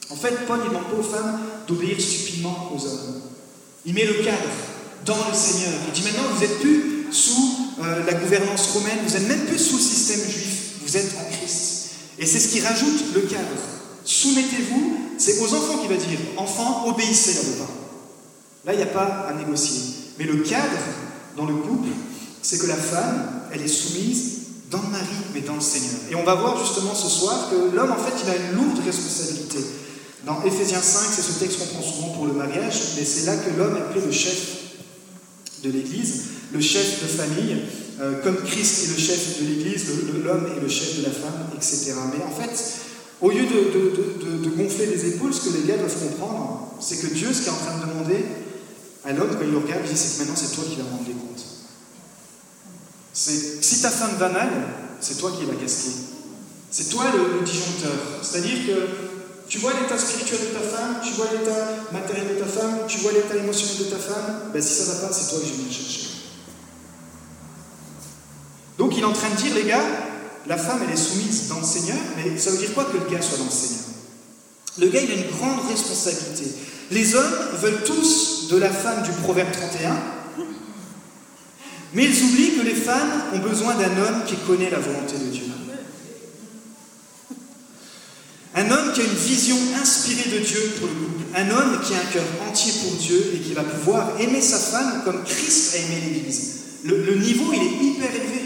[0.08, 3.20] En fait, Paul ne demande pas aux femmes d'obéir stupidement aux hommes.
[3.86, 4.50] Il met le cadre
[5.04, 5.72] dans le Seigneur.
[5.86, 9.58] Il dit maintenant, vous n'êtes plus sous euh, la gouvernance romaine, vous n'êtes même plus
[9.58, 11.90] sous le système juif, vous êtes en Christ.
[12.18, 13.46] Et c'est ce qui rajoute le cadre.
[14.04, 17.80] Soumettez-vous, c'est aux enfants qui va dire enfants, obéissez à vos parents.
[18.64, 19.82] Là, il n'y a pas à négocier.
[20.18, 20.78] Mais le cadre
[21.36, 21.88] dans le couple,
[22.42, 24.32] c'est que la femme, elle est soumise
[24.70, 26.00] dans le mari, mais dans le Seigneur.
[26.10, 28.84] Et on va voir justement ce soir que l'homme, en fait, il a une lourde
[28.84, 29.58] responsabilité.
[30.26, 33.36] Dans Éphésiens 5, c'est ce texte qu'on prend souvent pour le mariage, mais c'est là
[33.36, 34.56] que l'homme est appelé le chef
[35.62, 37.56] de l'Église le chef de famille,
[38.00, 39.86] euh, comme Christ est le chef de l'Église,
[40.24, 41.94] l'homme est le chef de la femme, etc.
[42.12, 42.80] Mais en fait,
[43.20, 47.32] au lieu de, gonfler les épaules, ce que les gars doivent comprendre, c'est que Dieu,
[47.32, 48.24] ce qu'il est en train de demander
[49.04, 50.84] à l'homme, quand il le regarde, il dit c'est que maintenant c'est toi qui vas
[50.84, 51.44] rendre les comptes.
[53.12, 54.50] Si ta femme va mal,
[55.00, 55.90] c'est toi qui vas casquer.
[56.70, 57.92] C'est toi le, disjoncteur.
[58.22, 59.15] C'est-à-dire que
[59.56, 62.98] tu vois l'état spirituel de ta femme, tu vois l'état matériel de ta femme, tu
[62.98, 65.46] vois l'état émotionnel de ta femme, ben si ça ne va pas, c'est toi que
[65.46, 66.08] je viens chercher.
[68.76, 69.82] Donc il est en train de dire, les gars,
[70.46, 73.10] la femme, elle est soumise dans le Seigneur, mais ça veut dire quoi que le
[73.10, 73.84] gars soit dans le Seigneur?
[74.78, 76.54] Le gars, il a une grande responsabilité.
[76.90, 79.96] Les hommes veulent tous de la femme du Proverbe 31,
[81.94, 85.30] mais ils oublient que les femmes ont besoin d'un homme qui connaît la volonté de
[85.30, 85.45] Dieu.
[88.56, 91.24] Un homme qui a une vision inspirée de Dieu pour le couple.
[91.34, 94.58] Un homme qui a un cœur entier pour Dieu et qui va pouvoir aimer sa
[94.58, 96.52] femme comme Christ a aimé l'Église.
[96.84, 98.36] Le, le niveau, il est hyper élevé.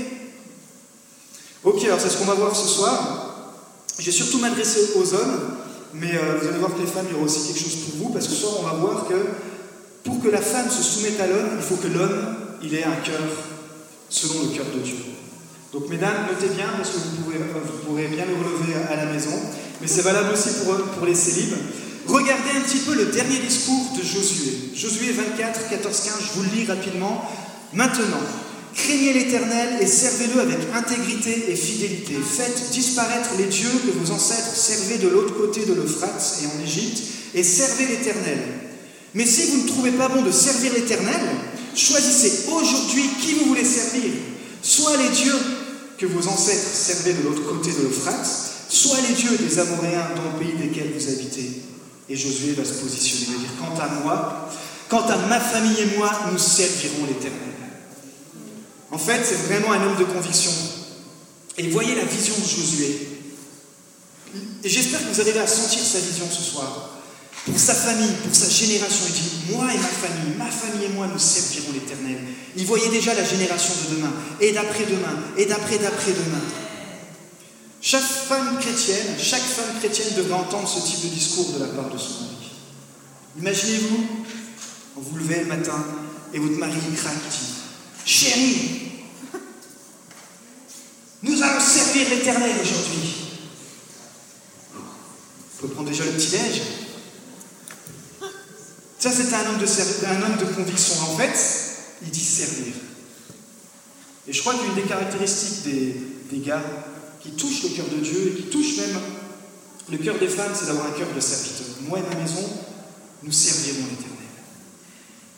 [1.63, 3.55] Ok, alors c'est ce qu'on va voir ce soir.
[3.99, 5.57] Je vais surtout m'adresser aux hommes,
[5.95, 7.95] mais euh, vous allez voir que les femmes, il y aura aussi quelque chose pour
[7.97, 9.15] vous, parce que ce soir, on va voir que
[10.03, 12.97] pour que la femme se soumette à l'homme, il faut que l'homme, il ait un
[12.97, 13.21] cœur
[14.09, 14.97] selon le cœur de Dieu.
[15.73, 19.07] Donc, mesdames, notez bien, parce que vous, pourrez, vous pourrez bien le relever à, la
[19.13, 19.39] maison,
[19.81, 21.57] mais c'est valable aussi pour, les célibes.
[22.07, 24.53] Regardez un petit peu le dernier discours de Josué.
[24.75, 27.25] Josué 24, 14, 15, je vous le lis rapidement.
[27.73, 28.21] Maintenant,
[28.75, 32.15] Craignez l'Éternel et servez-le avec intégrité et fidélité.
[32.15, 36.65] Faites disparaître les dieux que vos ancêtres servaient de l'autre côté de l'Euphrate et en
[36.65, 37.03] Égypte,
[37.35, 38.39] et servez l'Éternel.
[39.15, 41.21] Mais si vous ne trouvez pas bon de servir l'Éternel,
[41.75, 44.13] choisissez aujourd'hui qui vous voulez servir.
[44.63, 45.39] Soit les dieux
[45.99, 50.33] que vos ancêtres servaient de l'autre côté de l'Euphrate, soit les dieux des Amoréens dans
[50.33, 51.63] le pays desquels vous habitez.
[52.09, 54.51] Et Josué va se positionner, il va dire, quant à moi,
[54.89, 57.55] quant à ma famille et moi, nous servirons l'Éternel.
[58.91, 60.51] En fait, c'est vraiment un homme de conviction.
[61.59, 63.09] Et voyez la vision de Josué.
[64.65, 66.91] Et j'espère que vous arrivez à sentir sa vision ce soir.
[67.47, 70.89] Pour sa famille, pour sa génération, il dit, moi et ma famille, ma famille et
[70.91, 72.19] moi, nous servirons l'Éternel.
[72.57, 76.41] Il voyait déjà la génération de demain, et d'après-demain, et d'après-d'après-demain.
[77.83, 81.89] Chaque femme chrétienne, chaque femme chrétienne devrait entendre ce type de discours de la part
[81.89, 82.51] de son mari.
[83.39, 84.07] Imaginez-vous,
[84.97, 85.83] vous vous levez le matin
[86.35, 87.55] et votre mari craque, dit
[88.05, 88.81] Chérie,
[91.23, 93.15] nous allons servir l'Éternel aujourd'hui.
[94.75, 96.63] On peut prendre déjà le petit-déj.
[98.99, 99.47] Ça, c'est un,
[100.23, 100.95] homme de conviction.
[101.03, 101.33] En fait,
[102.03, 102.75] il dit servir.
[104.29, 105.65] Et je crois qu'une des caractéristiques
[106.31, 106.63] des gars
[107.23, 108.97] qui touchent le cœur de Dieu et qui touchent même
[109.91, 111.67] le cœur des femmes, c'est d'avoir un cœur de serviteur.
[111.89, 112.49] Moi et ma maison,
[113.23, 114.17] nous servirons l'Éternel.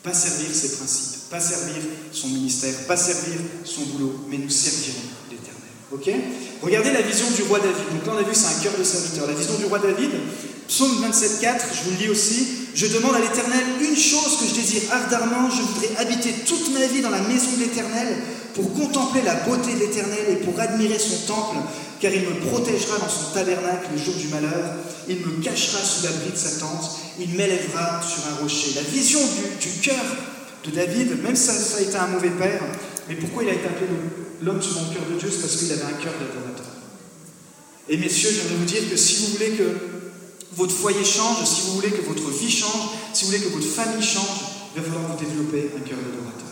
[0.03, 5.09] Pas servir ses principes, pas servir son ministère, pas servir son boulot, mais nous servirons
[5.31, 5.53] l'Éternel.
[5.91, 6.09] Ok?
[6.61, 7.89] Regardez la vision du roi David.
[7.93, 9.27] Donc là, on a vu, c'est un cœur de serviteur.
[9.27, 10.11] La vision du roi David,
[10.73, 12.47] psaume 27,4, je vous le lis aussi.
[12.73, 15.47] Je demande à l'Éternel une chose que je désire ardemment.
[15.51, 18.17] Je voudrais habiter toute ma vie dans la maison de l'Éternel
[18.55, 21.57] pour contempler la beauté de l'Éternel et pour admirer son temple,
[21.99, 24.73] car il me protégera dans son tabernacle le jour du malheur.
[25.07, 28.71] Il me cachera sous l'abri de sa tente il m'élèvera sur un rocher.
[28.75, 29.19] La vision
[29.61, 30.03] du, cœur
[30.65, 32.63] de David, même si ça, a été un mauvais père,
[33.07, 33.87] mais pourquoi il a été appelé
[34.41, 36.65] l'homme selon le cœur de Dieu C'est parce qu'il avait un cœur d'adorateur.
[37.89, 39.92] Et messieurs, je viens de vous dire que si vous voulez que
[40.55, 43.67] votre foyer change, si vous voulez que votre vie change, si vous voulez que votre
[43.67, 46.43] famille change, il va falloir vous développer un cœur d'adorateur.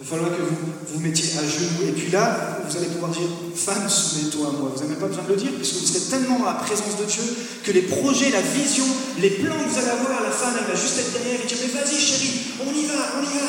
[0.00, 0.56] Il va falloir que vous
[0.94, 1.88] vous mettiez à genoux.
[1.88, 4.70] Et puis là, vous allez pouvoir dire Femme, soumets-toi à moi.
[4.72, 6.96] Vous n'avez même pas besoin de le dire, puisque vous serez tellement dans la présence
[6.98, 7.22] de Dieu
[7.64, 8.84] que les projets, la vision,
[9.18, 11.56] les plans que vous allez avoir, la femme, elle va juste être derrière et dire
[11.60, 13.48] Mais vas-y, chérie, on y va, on y va.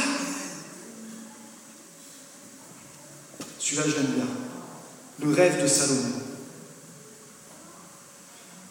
[3.59, 4.27] Celui-là, je l'aime bien.
[5.21, 6.23] Le rêve de Salomon.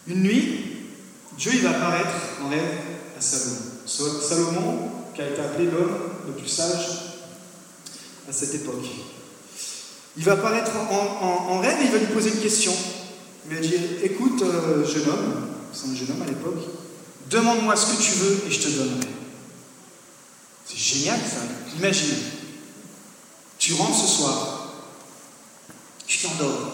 [0.07, 0.68] Une nuit,
[1.39, 2.09] Dieu il va apparaître
[2.43, 2.67] en rêve
[3.17, 3.61] à Salomon.
[3.87, 5.97] Salomon, qui a été appelé l'homme
[6.27, 6.85] le plus sage
[8.27, 8.85] à cette époque.
[10.17, 12.73] Il va apparaître en, rêve et il va lui poser une question.
[13.49, 16.61] Il va dire Écoute, euh, jeune homme, c'est un jeune homme à l'époque,
[17.29, 19.07] demande-moi ce que tu veux et je te donnerai.
[20.65, 21.39] C'est génial ça.
[21.77, 22.17] Imagine,
[23.57, 24.73] tu rentres ce soir,
[26.05, 26.73] tu t'endors,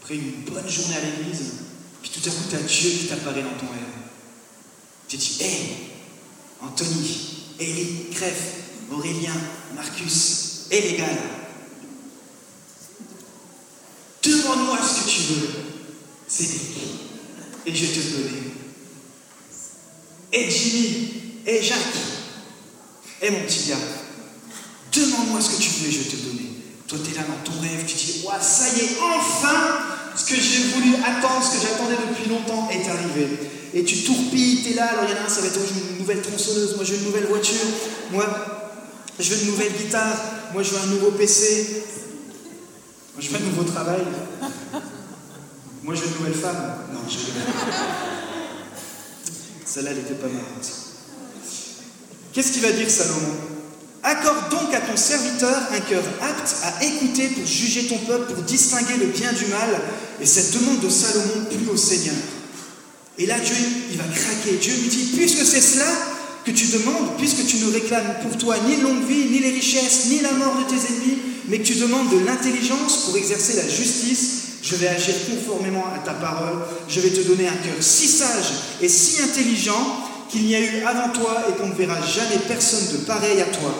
[0.00, 1.63] après une bonne journée à l'église,
[2.04, 3.80] puis tout à coup, tu as Dieu qui t'apparaît dans ton rêve.
[5.08, 5.90] Tu dis Hé,
[6.60, 7.18] Anthony,
[7.58, 8.42] Eric, Crève,
[8.92, 9.32] Aurélien,
[9.74, 11.16] Marcus, et légal.
[14.22, 15.48] Demande-moi ce que tu veux,
[16.28, 16.76] Cédric,
[17.64, 18.42] et je te donnerai.
[20.34, 21.08] Et Jimmy,
[21.46, 21.78] et Jacques,
[23.22, 23.78] et mon petit gars,
[24.92, 26.50] demande-moi ce que tu veux et je te donner.
[26.86, 30.24] Toi, tu es là dans ton rêve, tu dis, ouais, ça y est, enfin, ce
[30.24, 33.28] que j'ai voulu attendre, ce que j'attendais depuis longtemps est arrivé.
[33.74, 35.58] Et tu tourpilles, tu es là, alors il y en a un, ça va être,
[35.58, 37.66] une nouvelle tronçonneuse, moi je veux une nouvelle voiture,
[38.12, 38.24] moi
[39.18, 40.16] je veux une nouvelle guitare,
[40.52, 41.84] moi je veux un nouveau PC.
[43.14, 44.02] Moi je veux un nouveau travail.
[45.82, 46.78] Moi je veux une nouvelle femme.
[46.92, 47.40] Non, je veux
[49.64, 50.70] Celle-là, elle n'était pas marrante.
[52.32, 53.34] Qu'est-ce qu'il va dire Salomon
[54.02, 58.42] Accorde donc à ton serviteur un cœur apte à écouter pour juger ton peuple, pour
[58.42, 59.80] distinguer le bien du mal.
[60.20, 62.14] Et cette demande de Salomon plut au Seigneur.
[63.18, 63.54] Et là, Dieu,
[63.90, 64.56] il va craquer.
[64.60, 65.86] Dieu lui dit, puisque c'est cela,
[66.44, 70.06] que tu demandes, puisque tu ne réclames pour toi ni longue vie, ni les richesses,
[70.10, 73.68] ni la mort de tes ennemis, mais que tu demandes de l'intelligence pour exercer la
[73.68, 76.62] justice, Je vais agir conformément à ta parole.
[76.88, 80.00] Je vais te donner un cœur si sage et si intelligent
[80.30, 83.44] qu'il n'y a eu avant toi et qu'on ne verra jamais personne de pareil à
[83.44, 83.74] toi.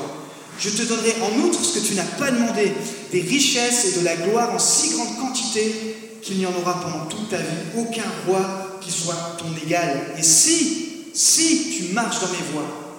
[0.60, 2.72] Je te donnerai en outre ce que tu n'as pas demandé,
[3.12, 5.93] des richesses et de la gloire en si grande quantité
[6.24, 10.14] qu'il n'y en aura pendant toute ta vie aucun roi qui soit ton égal.
[10.18, 12.96] Et si, si tu marches dans mes voies,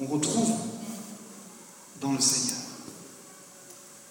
[0.00, 0.52] on retrouve
[2.00, 2.58] dans le Seigneur.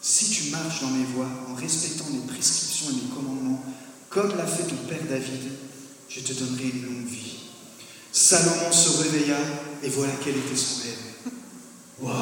[0.02, 3.63] Si tu marches dans mes voies en respectant mes prescriptions et mes commandements,
[4.10, 5.52] comme l'a fait ton père David,
[6.10, 7.38] je te donnerai une longue vie.
[8.12, 9.38] Salomon se réveilla
[9.84, 11.34] et voilà quel était son rêve.
[12.00, 12.15] Waouh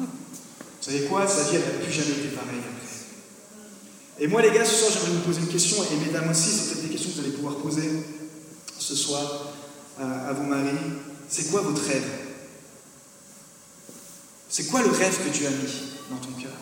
[0.00, 0.06] Vous
[0.80, 1.26] savez quoi?
[1.28, 2.91] Sa vie, n'a plus jamais été pareille après.
[4.20, 6.68] Et moi, les gars, ce soir, j'aimerais vous poser une question, et mesdames aussi, c'est
[6.68, 7.90] peut-être des questions que vous allez pouvoir poser
[8.78, 9.52] ce soir
[10.00, 10.76] euh, à vos maris.
[11.28, 12.04] C'est quoi votre rêve?
[14.48, 15.72] C'est quoi le rêve que tu as mis
[16.10, 16.52] dans ton cœur?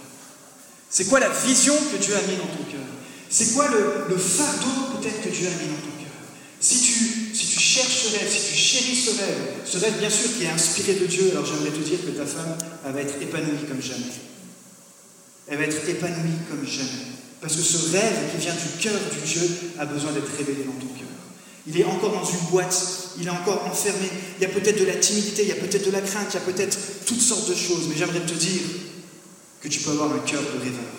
[0.88, 2.86] C'est quoi la vision que tu as mis dans ton cœur?
[3.28, 6.12] C'est quoi le, fardeau peut-être que tu as mis dans ton cœur?
[6.60, 10.44] Si tu cherches ce rêve, si tu chéris ce rêve, ce rêve bien sûr qui
[10.44, 13.66] est inspiré de Dieu, alors j'aimerais te dire que ta femme, elle va être épanouie
[13.68, 14.12] comme jamais.
[15.46, 17.19] Elle va être épanouie comme jamais.
[17.40, 19.42] Parce que ce rêve qui vient du cœur du Dieu
[19.79, 21.09] a besoin d'être révélé dans ton cœur.
[21.66, 24.09] Il est encore dans une boîte, il est encore enfermé.
[24.38, 26.35] Il y a peut-être de la timidité, il y a peut-être de la crainte, il
[26.35, 27.87] y a peut-être toutes sortes de choses.
[27.88, 28.62] Mais j'aimerais te dire
[29.61, 30.90] que tu peux avoir un cœur de rêveur.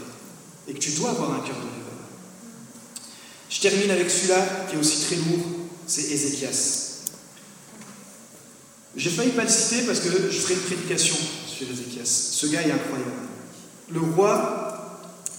[0.68, 1.78] Et que tu dois avoir un cœur de rêveur.
[3.50, 7.02] Je termine avec celui-là qui est aussi très lourd c'est Ézéchias.
[8.96, 11.16] J'ai failli pas le citer parce que je ferai une prédication
[11.48, 12.06] sur Ézéchias.
[12.06, 13.12] Ce gars est incroyable.
[13.90, 14.71] Le roi,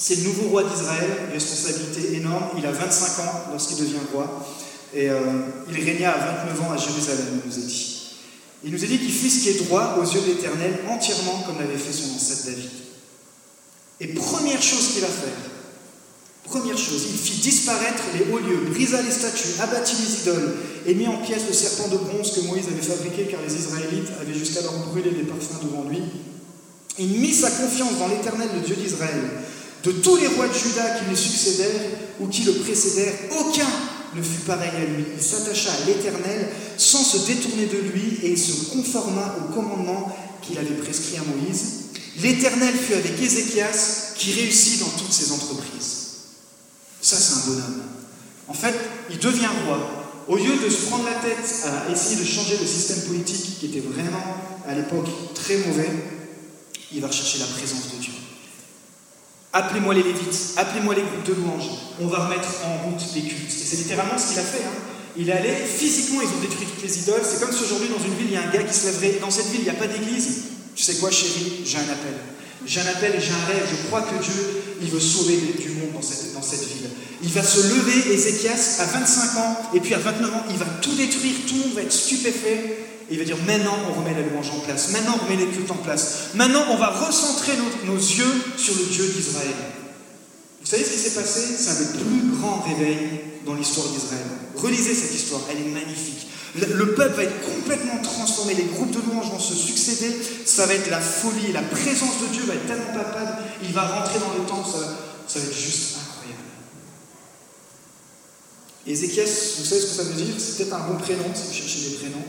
[0.03, 2.49] c'est le nouveau roi d'Israël, responsabilité énorme.
[2.59, 4.45] Il a 25 ans lorsqu'il devient roi.
[4.93, 5.21] Et euh,
[5.69, 8.17] il régna à 29 ans à Jérusalem, il nous a dit.
[8.65, 11.45] Il nous a dit qu'il fit ce qui est droit aux yeux de l'Éternel entièrement
[11.47, 12.71] comme l'avait fait son ancêtre David.
[14.01, 15.31] Et première chose qu'il a fait,
[16.43, 20.95] Première chose, il fit disparaître les hauts lieux, brisa les statues, abattit les idoles et
[20.95, 24.35] mit en pièces le serpent de bronze que Moïse avait fabriqué car les Israélites avaient
[24.35, 26.01] jusqu'alors brûlé des parfums devant lui.
[26.99, 29.21] Il mit sa confiance dans l'Éternel, le Dieu d'Israël.
[29.85, 31.91] De tous les rois de Juda qui lui succédèrent
[32.21, 33.67] ou qui le précédèrent, aucun
[34.15, 35.05] ne fut pareil à lui.
[35.17, 40.15] Il s'attacha à l'Éternel sans se détourner de lui et il se conforma au commandement
[40.43, 41.83] qu'il avait prescrit à Moïse.
[42.21, 46.03] L'Éternel fut avec Ézéchias qui réussit dans toutes ses entreprises.
[47.01, 47.83] Ça, c'est un bonhomme.
[48.49, 48.75] En fait,
[49.11, 49.99] il devient roi.
[50.29, 53.67] Au lieu de se prendre la tête à essayer de changer le système politique qui
[53.67, 54.23] était vraiment,
[54.69, 55.91] à l'époque, très mauvais,
[56.93, 58.12] il va rechercher la présence de Dieu.
[59.53, 61.69] Appelez-moi les Lévites, appelez-moi les groupes de louanges,
[62.01, 63.53] on va remettre en route les cultes.
[63.53, 64.65] Et c'est littéralement ce qu'il a fait.
[64.65, 64.93] Hein.
[65.17, 67.21] Il allé, physiquement, ils ont détruit toutes les idoles.
[67.23, 69.21] C'est comme si aujourd'hui, dans une ville, il y a un gars qui se lèverait.
[69.21, 70.45] Dans cette ville, il n'y a pas d'église.
[70.75, 71.61] Tu sais quoi, chérie?
[71.67, 72.17] J'ai un appel.
[72.65, 73.69] J'ai un appel et j'ai un rêve.
[73.71, 76.89] Je crois que Dieu, il veut sauver du monde dans cette, dans cette ville.
[77.23, 80.65] Il va se lever, Ézéchias, à 25 ans, et puis à 29 ans, il va
[80.81, 82.79] tout détruire, tout le monde va être stupéfait.
[83.13, 85.71] Il va dire maintenant on remet la louange en place, maintenant on remet les cultes
[85.71, 87.53] en place, maintenant on va recentrer
[87.85, 89.53] nos, yeux sur le Dieu d'Israël.
[90.63, 91.41] Vous savez ce qui s'est passé?
[91.59, 94.25] C'est un des plus grands réveils dans l'histoire d'Israël.
[94.57, 96.27] Relisez cette histoire, elle est magnifique.
[96.55, 100.73] Le peuple va être complètement transformé, les groupes de louanges vont se succéder, ça va
[100.73, 104.33] être la folie, la présence de Dieu va être tellement palpable, il va rentrer dans
[104.39, 104.69] le temple,
[105.29, 106.43] ça, va être juste incroyable.
[108.87, 110.35] Ézéchias, vous savez ce que ça veut dire?
[110.39, 112.25] C'est peut-être un bon prénom, si vous cherchez des prénoms,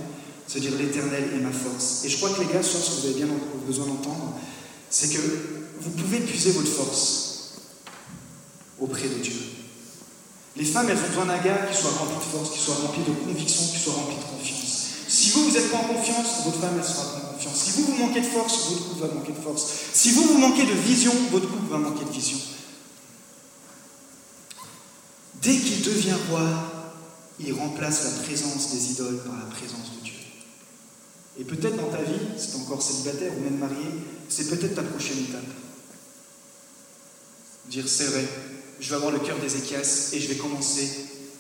[0.56, 2.06] veut dire l'éternel est ma force.
[2.06, 3.28] Et je crois que les gars, ce que vous avez bien
[3.66, 4.38] besoin d'entendre,
[4.90, 5.20] c'est que
[5.80, 7.56] vous pouvez puiser votre force
[8.80, 9.34] auprès de Dieu.
[10.56, 13.02] Les femmes, elles ont besoin d'un gars qui soit rempli de force, qui soit rempli
[13.02, 14.88] de conviction, qui soit rempli de confiance.
[15.08, 17.56] Si vous, vous n'êtes pas en confiance, votre femme, elle sera pas en confiance.
[17.56, 19.66] Si vous, vous manquez de force, votre couple va manquer de force.
[19.94, 22.38] Si vous, vous manquez de vision, votre couple va manquer de vision.
[25.42, 26.48] Dès qu'il devient roi,
[27.40, 30.13] il remplace la présence des idoles par la présence de Dieu.
[31.40, 33.86] Et peut-être dans ta vie, si tu es encore célibataire ou même marié,
[34.30, 35.42] c'est peut-être ta prochaine étape.
[37.70, 38.26] Dire c'est vrai,
[38.80, 40.90] je vais avoir le cœur d'Ézéchias et je vais commencer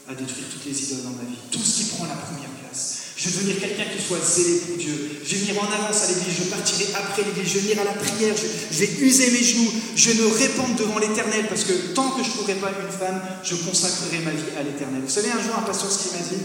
[0.09, 1.37] à détruire toutes les idoles dans ma vie.
[1.51, 2.99] Tout ce qui prend la première place.
[3.15, 5.21] Je vais devenir quelqu'un qui soit zélé pour Dieu.
[5.23, 7.83] Je vais venir en avance à l'église, je partirai après l'église, je vais venir à
[7.85, 11.93] la prière, je, vais user mes genoux, je vais me répandre devant l'éternel parce que
[11.93, 15.03] tant que je ne pourrai pas une femme, je consacrerai ma vie à l'éternel.
[15.05, 16.41] Vous savez, un jour, un pasteur, ce qu'il m'a dit,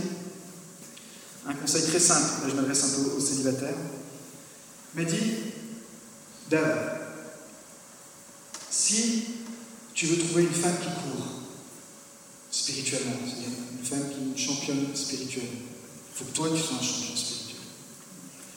[1.49, 3.77] un conseil très simple, là je m'adresse un peu aux célibataires,
[4.95, 5.33] m'a dit,
[6.51, 7.01] Dave,
[8.71, 9.25] si
[9.95, 11.39] tu veux trouver une femme qui court
[12.51, 15.45] spirituellement, c'est-à-dire une femme qui est une championne spirituelle.
[15.45, 17.57] Il faut que toi, tu sois un champion spirituel.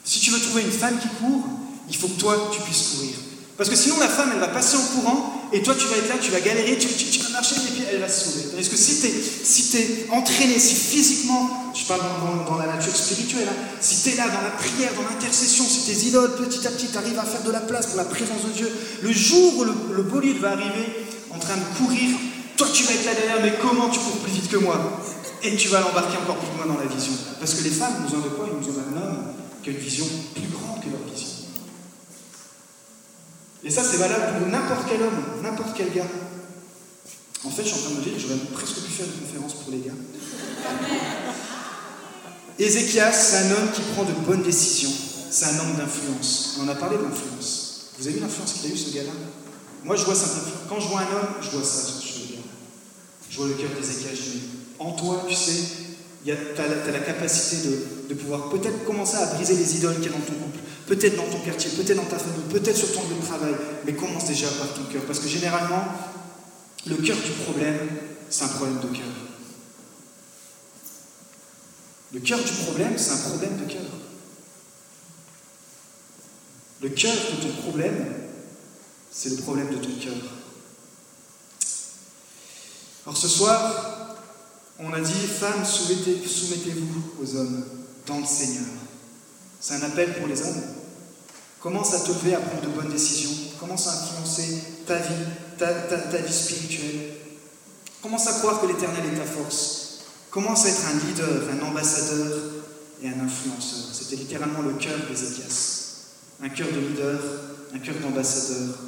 [0.04, 1.44] Si tu veux trouver une femme qui court,
[1.90, 3.16] il faut que toi, tu puisses courir.
[3.58, 6.10] Parce que sinon, la femme, elle va passer en courant, et toi tu vas être
[6.10, 8.44] là, tu vas galérer, tu, vas marcher, et puis elle va se sauver.
[8.56, 12.02] Parce que si tu es, entraîné, si physiquement, je parle
[12.48, 15.92] dans, la nature spirituelle, hein, si tu es là dans la prière, dans l'intercession, si
[15.92, 18.52] tes idoles petit à petit arrivent à faire de la place pour la présence de
[18.52, 22.18] Dieu, le jour où le, le va arriver en train de courir,
[22.58, 25.02] toi tu vas être là derrière, mais comment tu cours plus vite que moi?
[25.44, 27.14] Et tu vas l'embarquer encore plus loin dans la vision.
[27.40, 28.48] Parce que les femmes, nous ont de quoi?
[28.48, 29.24] Ils ont d'un homme
[29.64, 30.91] qui a une vision plus grande que.
[33.64, 36.08] Et ça, c'est valable pour n'importe quel homme, n'importe quel gars.
[37.44, 39.54] En fait, je suis en train de me dire j'aurais presque pu faire une conférence
[39.54, 39.94] pour les gars.
[42.58, 44.92] Ézéchias, c'est un homme qui prend de bonnes décisions.
[45.30, 46.58] C'est un homme d'influence.
[46.62, 47.92] On a parlé d'influence.
[47.98, 49.12] Vous avez vu l'influence qu'il a eu, ce gars-là?
[49.84, 50.28] Moi, je vois ça.
[50.68, 51.88] Quand je vois un homme, je vois ça.
[52.02, 52.36] Je,
[53.30, 54.14] je vois le cœur d'Ézéchias.
[54.14, 54.42] Je dis,
[54.78, 55.62] en toi, tu sais,
[56.26, 60.10] tu as, la capacité de, de pouvoir peut-être commencer à briser les idoles qu'il y
[60.10, 60.60] a dans ton couple
[60.92, 63.94] peut-être dans ton quartier, peut-être dans ta famille, peut-être sur ton lieu de travail, mais
[63.94, 65.04] commence déjà par ton cœur.
[65.04, 65.86] Parce que généralement,
[66.86, 67.78] le cœur du problème,
[68.30, 69.06] c'est un problème de cœur.
[72.14, 73.86] Le cœur du problème, c'est un problème de cœur.
[76.82, 78.14] Le cœur de ton problème,
[79.10, 80.18] c'est le problème de ton cœur.
[83.06, 84.18] Alors ce soir,
[84.78, 87.64] on a dit, femmes, soumettez-vous aux hommes
[88.08, 88.66] dans le Seigneur.
[89.62, 90.81] C'est un appel pour les hommes.
[91.62, 93.30] Commence à te lever à prendre de bonnes décisions?
[93.60, 95.26] Commence à influencer ta vie,
[95.60, 97.14] ta, vie spirituelle?
[98.02, 100.00] Commence à croire que l'éternel est ta force?
[100.32, 102.36] Commence à être un leader, un ambassadeur
[103.04, 103.94] et un influenceur?
[103.94, 106.08] C'était littéralement le cœur d'Ézéchias.
[106.42, 107.22] Un cœur de leader,
[107.76, 108.80] un cœur d'ambassadeur,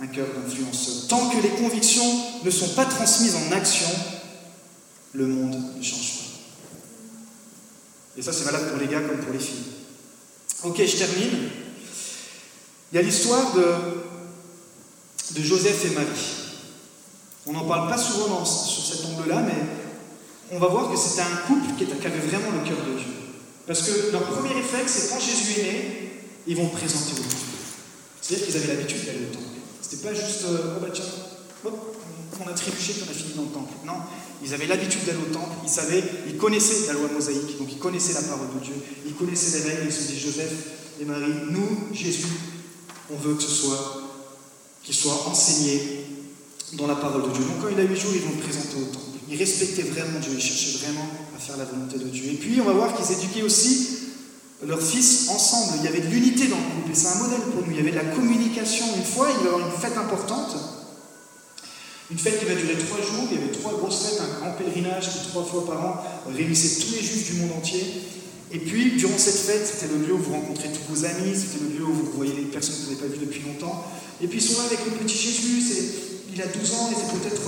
[0.00, 1.08] un cœur d'influenceur.
[1.08, 2.10] Tant que les convictions
[2.42, 3.90] ne sont pas transmises en action,
[5.12, 6.24] le monde ne change pas.
[8.16, 9.74] Et ça, c'est valable pour les gars comme pour les filles.
[10.64, 11.50] Ok, je termine.
[12.92, 16.08] Il y a l'histoire de, Joseph et Marie.
[17.46, 19.54] On n'en parle pas souvent sur cet angle-là, mais
[20.50, 23.12] on va voir que c'était un couple qui, avait vraiment le cœur de Dieu.
[23.66, 26.12] Parce que leur premier réflexe, c'est quand Jésus est né,
[26.46, 27.36] ils vont présenter au temple.
[28.22, 29.44] C'est-à-dire qu'ils avaient l'habitude d'aller au temple.
[29.82, 31.04] C'était pas juste, euh, oh bah tiens,
[32.40, 33.74] on a trébuché puis on a fini dans le temple.
[33.86, 33.94] Non,
[34.42, 37.78] ils avaient l'habitude d'aller au temple, ils savaient, ils connaissaient la loi mosaïque, donc ils
[37.78, 38.74] connaissaient la parole de Dieu,
[39.06, 40.52] ils connaissaient les règles, ils se disaient Joseph
[41.00, 42.26] et Marie, nous, Jésus,
[43.10, 44.02] on veut que ce soit,
[44.82, 46.06] qu'il soit enseigné
[46.74, 47.44] dans la parole de Dieu.
[47.44, 49.18] Donc quand il a huit jours, ils vont le présenter au temple.
[49.30, 52.32] Ils respectaient vraiment Dieu, ils cherchaient vraiment à faire la volonté de Dieu.
[52.32, 53.98] Et puis on va voir qu'ils éduquaient aussi
[54.66, 55.78] leurs fils ensemble.
[55.78, 57.70] Il y avait de l'unité dans le couple, et c'est un modèle pour nous.
[57.70, 58.86] Il y avait de la communication.
[58.96, 60.56] Une fois, il y avait une fête importante,
[62.10, 63.28] une fête qui va durer trois jours.
[63.30, 66.02] Il y avait trois grosses fêtes, un grand pèlerinage qui, trois fois par an,
[66.34, 67.84] réunissait tous les juifs du monde entier.
[68.50, 71.62] Et puis, durant cette fête, c'était le lieu où vous rencontrez tous vos amis, c'était
[71.64, 73.84] le lieu où vous voyez les personnes que vous n'avez pas vues depuis longtemps.
[74.22, 75.62] Et puis, ils sont là avec le petit Jésus,
[76.32, 77.42] il a 12 ans, et c'est peut-être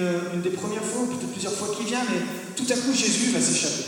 [0.00, 2.20] euh, une, des premières fois, peut-être plusieurs fois qu'il vient, mais
[2.56, 3.84] tout à coup, Jésus va s'échapper.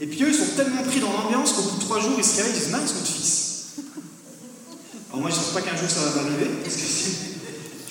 [0.00, 2.24] Et puis, eux, ils sont tellement pris dans l'ambiance qu'au bout de trois jours, ils
[2.24, 3.64] se réveillent et disent Mince, notre fils.
[5.10, 6.82] Alors, moi, je ne sais pas qu'un jour ça va m'arriver, parce que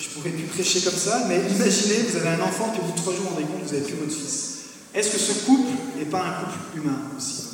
[0.00, 2.92] je pourrais plus prêcher comme ça, mais imaginez, vous avez un enfant, puis au bout
[2.92, 4.57] de trois jours, on est compte, vous n'avez plus votre fils.
[4.94, 7.44] Est-ce que ce couple n'est pas un couple humain aussi?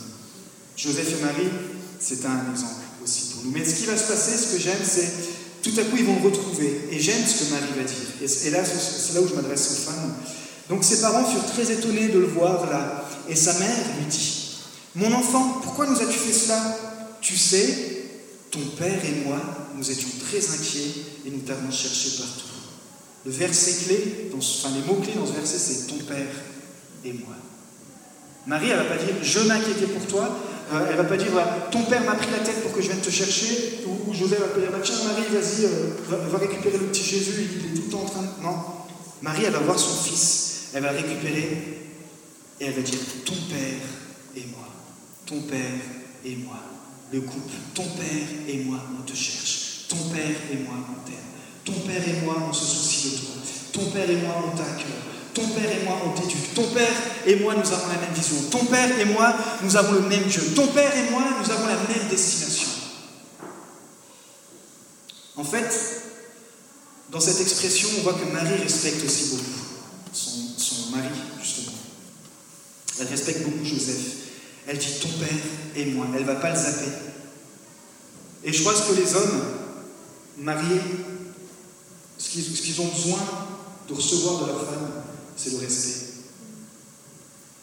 [0.76, 1.50] Joseph et Marie,
[1.98, 3.50] c'est un exemple aussi pour nous.
[3.52, 5.10] Mais ce qui va se passer, ce que j'aime, c'est
[5.62, 6.80] tout à coup ils vont le retrouver.
[6.90, 7.96] Et j'aime ce que Marie va dire.
[8.20, 10.14] Et, là, c'est là où je m'adresse aux femmes.
[10.68, 13.04] Donc ses parents furent très étonnés de le voir là.
[13.28, 14.58] Et sa mère lui dit
[14.94, 16.60] Mon enfant, pourquoi nous as-tu fait cela?
[17.20, 18.04] Tu sais,
[18.50, 19.38] ton père et moi,
[19.76, 22.48] nous étions très inquiets et nous t'avons cherché partout.
[23.24, 26.26] Le verset clé, enfin les mots-clés dans ce verset, c'est ton père
[27.04, 27.34] et moi.
[28.46, 30.28] Marie, elle ne va pas dire je m'inquiétais pour toi,
[30.72, 31.30] euh, elle ne va pas dire
[31.70, 34.60] ton père m'a pris la tête pour que je vienne te chercher, ou, Joseph va
[34.60, 38.02] dire tiens Marie, vas-y, euh, va, récupérer le petit Jésus, il est tout le temps
[38.02, 38.42] en train de.
[38.42, 38.56] Non.
[39.22, 41.80] Marie, elle va voir son fils, elle va récupérer.
[42.60, 43.82] Et elle va dire ton père
[44.36, 44.68] et moi,
[45.26, 45.80] ton père
[46.24, 46.60] et moi,
[47.12, 51.16] le couple, ton père et moi, on te cherche, ton père et moi, on t'aime,
[51.64, 53.34] ton père et moi, on se soucie de toi,
[53.72, 54.64] ton père et moi, on t'a
[55.34, 56.54] ton père et moi, on t'éduque.
[56.54, 56.94] Ton père
[57.26, 58.36] et moi, nous avons la même vision.
[58.50, 60.42] Ton père et moi, nous avons le même Dieu.
[60.54, 62.68] Ton père et moi, nous avons la même destination.
[65.37, 66.02] En fait,
[67.10, 69.64] dans cette expression, on voit que Marie respecte aussi beaucoup
[70.12, 71.08] son, mari,
[71.42, 71.72] justement.
[73.00, 73.98] Elle respecte beaucoup Joseph.
[74.66, 75.28] Elle dit ton père
[75.76, 76.06] et moi.
[76.14, 76.90] Elle ne va pas le zapper.
[78.44, 79.42] Et je pense que les hommes
[80.38, 80.80] mariés,
[82.18, 83.18] ce qu'ils ont besoin
[83.88, 84.90] de recevoir de leur femme,
[85.37, 86.14] c'est le respect.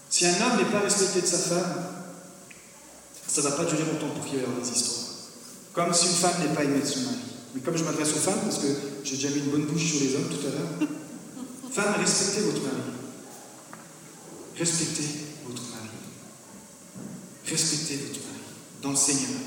[0.10, 1.86] Si un homme n'est pas respecté de sa femme,
[3.28, 5.08] ça ne va pas durer longtemps pour qu'il y ait des histoires.
[5.74, 7.16] Comme si une femme n'est pas aimée de son mari.
[7.56, 8.68] Mais comme je m'adresse aux femmes, parce que
[9.04, 10.90] j'ai déjà mis une bonne bouche sur les hommes tout à l'heure,
[11.72, 12.82] femmes, respectez votre mari.
[14.58, 15.04] Respectez
[15.48, 15.90] votre mari.
[17.46, 18.44] Respectez votre mari
[18.82, 19.40] dans le Seigneur.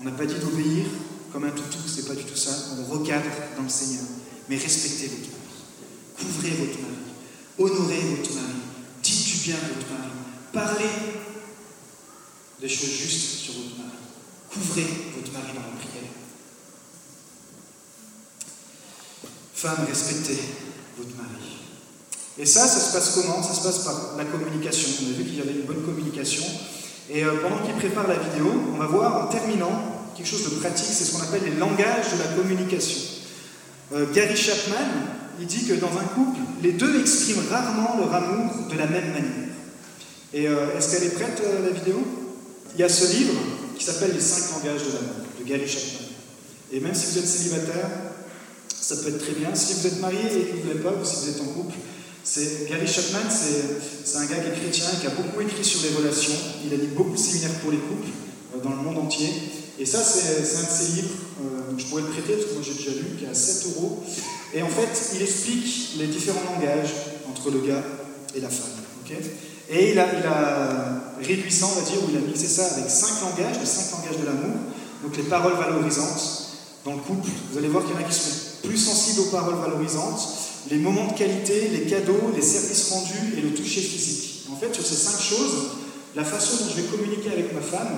[0.00, 0.86] On n'a pas dit d'obéir
[1.32, 2.50] comme un toutou, c'est pas du tout ça.
[2.76, 4.02] On recadre dans le Seigneur.
[4.48, 5.40] Mais respectez votre mari.
[6.18, 7.09] Couvrez votre mari.
[7.60, 8.54] Honorez votre mari.
[9.02, 10.10] Dites du bien à votre mari.
[10.50, 10.90] Parlez
[12.58, 13.98] des choses justes sur votre mari.
[14.50, 16.10] Couvrez votre mari dans la prière.
[19.54, 20.38] Femme, respectez
[20.96, 21.58] votre mari.
[22.38, 23.42] Et ça, ça se passe comment?
[23.42, 24.88] Ça se passe par la communication.
[25.02, 26.44] On a vu qu'il y avait une bonne communication.
[27.10, 30.60] Et euh, pendant qu'il prépare la vidéo, on va voir en terminant quelque chose de
[30.60, 33.00] pratique, c'est ce qu'on appelle les langages de la communication.
[33.92, 38.68] Euh, Gary Chapman, il dit que dans un couple, les deux expriment rarement leur amour
[38.70, 39.48] de la même manière.
[40.34, 41.96] Et euh, est-ce qu'elle est prête, la vidéo?
[42.74, 43.34] Il y a ce livre
[43.76, 46.06] qui s'appelle Les cinq langages de l'amour, de Gary Chapman.
[46.72, 47.88] Et même si vous êtes célibataire,
[48.68, 49.54] ça peut être très bien.
[49.54, 51.52] Si vous êtes marié et que vous ne voulez pas, ou si vous êtes en
[51.52, 51.74] couple,
[52.22, 55.96] c'est, Gary Chapman, c'est, un gars qui est chrétien, qui a beaucoup écrit sur les
[55.96, 56.34] relations.
[56.66, 58.10] Il a dit beaucoup de séminaires pour les couples
[58.54, 59.30] euh, dans le monde entier.
[59.78, 62.62] Et ça, c'est, un de ses livres, euh, je pourrais le prêter parce que moi
[62.62, 64.04] j'ai déjà lu, qui est à 7 euros.
[64.54, 66.90] Et en fait, il explique les différents langages
[67.28, 67.82] entre le gars
[68.34, 68.70] et la femme.
[69.70, 72.66] et il a, il a réduit ça, on va dire, où il a mixé ça
[72.74, 74.56] avec cinq langages, les cinq langages de l'amour.
[75.02, 76.40] Donc les paroles valorisantes
[76.84, 77.28] dans le couple.
[77.52, 80.20] Vous allez voir qu'il y en a qui sont plus sensibles aux paroles valorisantes,
[80.70, 84.46] les moments de qualité, les cadeaux, les services rendus et le toucher physique.
[84.52, 85.70] En fait, sur ces cinq choses,
[86.14, 87.88] la façon dont je vais communiquer avec ma femme,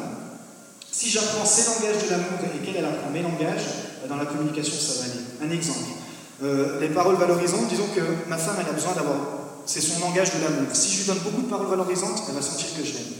[0.91, 3.65] si j'apprends ses langages de l'amour et qu'elle apprend mes langages,
[4.03, 5.51] bah, dans la communication, ça va aller.
[5.51, 6.02] Un exemple.
[6.43, 9.17] Euh, les paroles valorisantes, disons que ma femme, elle a besoin d'avoir.
[9.65, 10.69] C'est son langage de l'amour.
[10.73, 13.13] Si je lui donne beaucoup de paroles valorisantes, elle va sentir que je l'aime.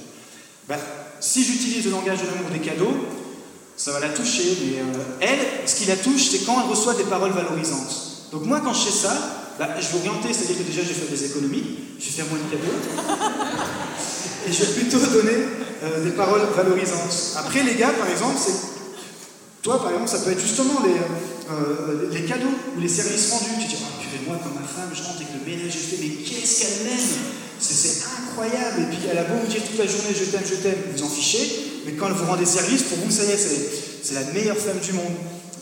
[0.69, 0.75] Bah,
[1.21, 2.95] si j'utilise le langage de l'amour des cadeaux,
[3.77, 4.59] ça va la toucher.
[4.65, 8.29] Mais euh, elle, ce qui la touche, c'est quand elle reçoit des paroles valorisantes.
[8.33, 9.15] Donc moi, quand je fais ça,
[9.59, 12.27] bah, je vais orienter, c'est-à-dire que déjà, je vais faire des économies, je vais faire
[12.27, 12.75] moins de cadeaux,
[14.49, 15.47] et je vais plutôt donner
[15.85, 17.37] euh, des paroles valorisantes.
[17.39, 18.73] Après, les gars, par exemple, c'est...
[19.63, 20.95] Toi, par exemple, ça peut être justement les,
[21.53, 23.51] euh, les cadeaux ou les services rendus.
[23.61, 26.25] Tu dis, oh, moi, comme ma femme, je rentre avec le ménage, je fais, mais
[26.25, 28.83] qu'est-ce qu'elle m'aime c'est, incroyable.
[28.83, 31.03] Et puis, elle a beau vous dire toute la journée, je t'aime, je t'aime, vous
[31.05, 34.15] en fichez, mais quand elle vous rend des services, pour vous, ça y est, c'est,
[34.15, 35.15] la meilleure femme du monde.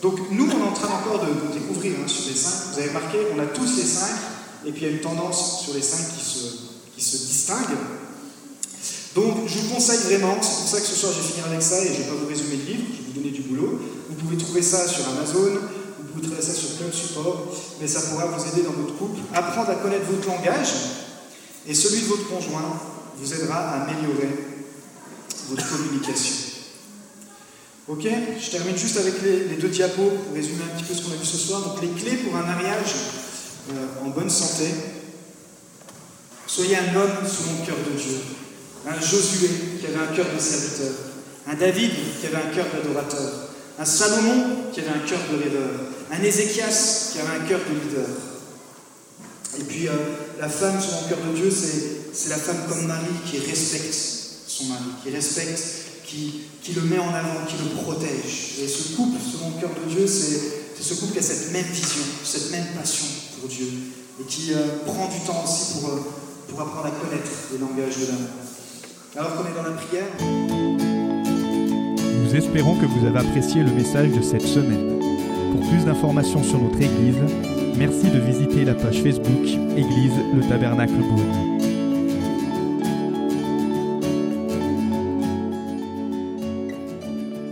[0.03, 2.73] Donc nous, on est en train encore de, découvrir hein, sur les cinq.
[2.73, 4.17] Vous avez remarqué, on a tous les cinq,
[4.67, 6.41] et puis il y a une tendance sur les cinq qui se,
[6.97, 7.77] qui se distingue.
[9.15, 11.63] Donc je vous conseille vraiment, c'est pour ça que ce soir je vais finir avec
[11.63, 13.43] ça et je ne vais pas vous résumer le livre, je vais vous donner du
[13.43, 13.81] boulot.
[14.09, 15.61] Vous pouvez trouver ça sur Amazon,
[16.21, 17.49] trouver ça sur plein de supports,
[17.81, 19.21] mais ça pourra vous aider dans votre couple.
[19.35, 20.69] Apprendre à connaître votre langage
[21.67, 22.81] et celui de votre conjoint
[23.17, 24.29] vous aidera à améliorer
[25.49, 26.51] votre communication.
[27.89, 28.07] Ok
[28.41, 31.17] Je termine juste avec les, deux diapos pour résumer un petit peu ce qu'on a
[31.17, 31.61] vu ce soir.
[31.63, 32.95] Donc les clés pour un mariage
[33.71, 34.67] euh, en bonne santé.
[36.47, 38.17] Soyez un homme selon le cœur de Dieu.
[38.87, 39.51] Un Josué
[39.81, 40.93] qui avait un cœur de serviteur.
[41.49, 41.91] Un David
[42.21, 43.51] qui avait un cœur d'adorateur.
[43.79, 45.71] Un Salomon qui avait un cœur de rêveur.
[46.13, 48.09] Un Ézéchias qui avait un cœur de leader.
[49.59, 49.93] Et puis euh,
[50.41, 53.95] la femme selon le cœur de Dieu, c'est la femme comme Marie qui respecte
[54.47, 58.59] son mari, qui respecte qui, le met en avant, qui le protège.
[58.63, 61.65] Et ce couple, selon le cœur de Dieu, c'est ce couple qui a cette même
[61.65, 63.07] vision, cette même passion
[63.39, 63.67] pour Dieu,
[64.21, 66.01] et qui euh, prend du temps aussi pour, euh,
[66.49, 68.29] pour apprendre à connaître les langages de l'amour.
[69.17, 70.07] Alors qu'on est dans la prière.
[72.25, 75.00] Nous espérons que vous avez apprécié le message de cette semaine.
[75.51, 77.19] Pour plus d'informations sur notre Église,
[77.77, 79.47] merci de visiter la page Facebook
[79.77, 81.50] Église le Tabernacle Brune.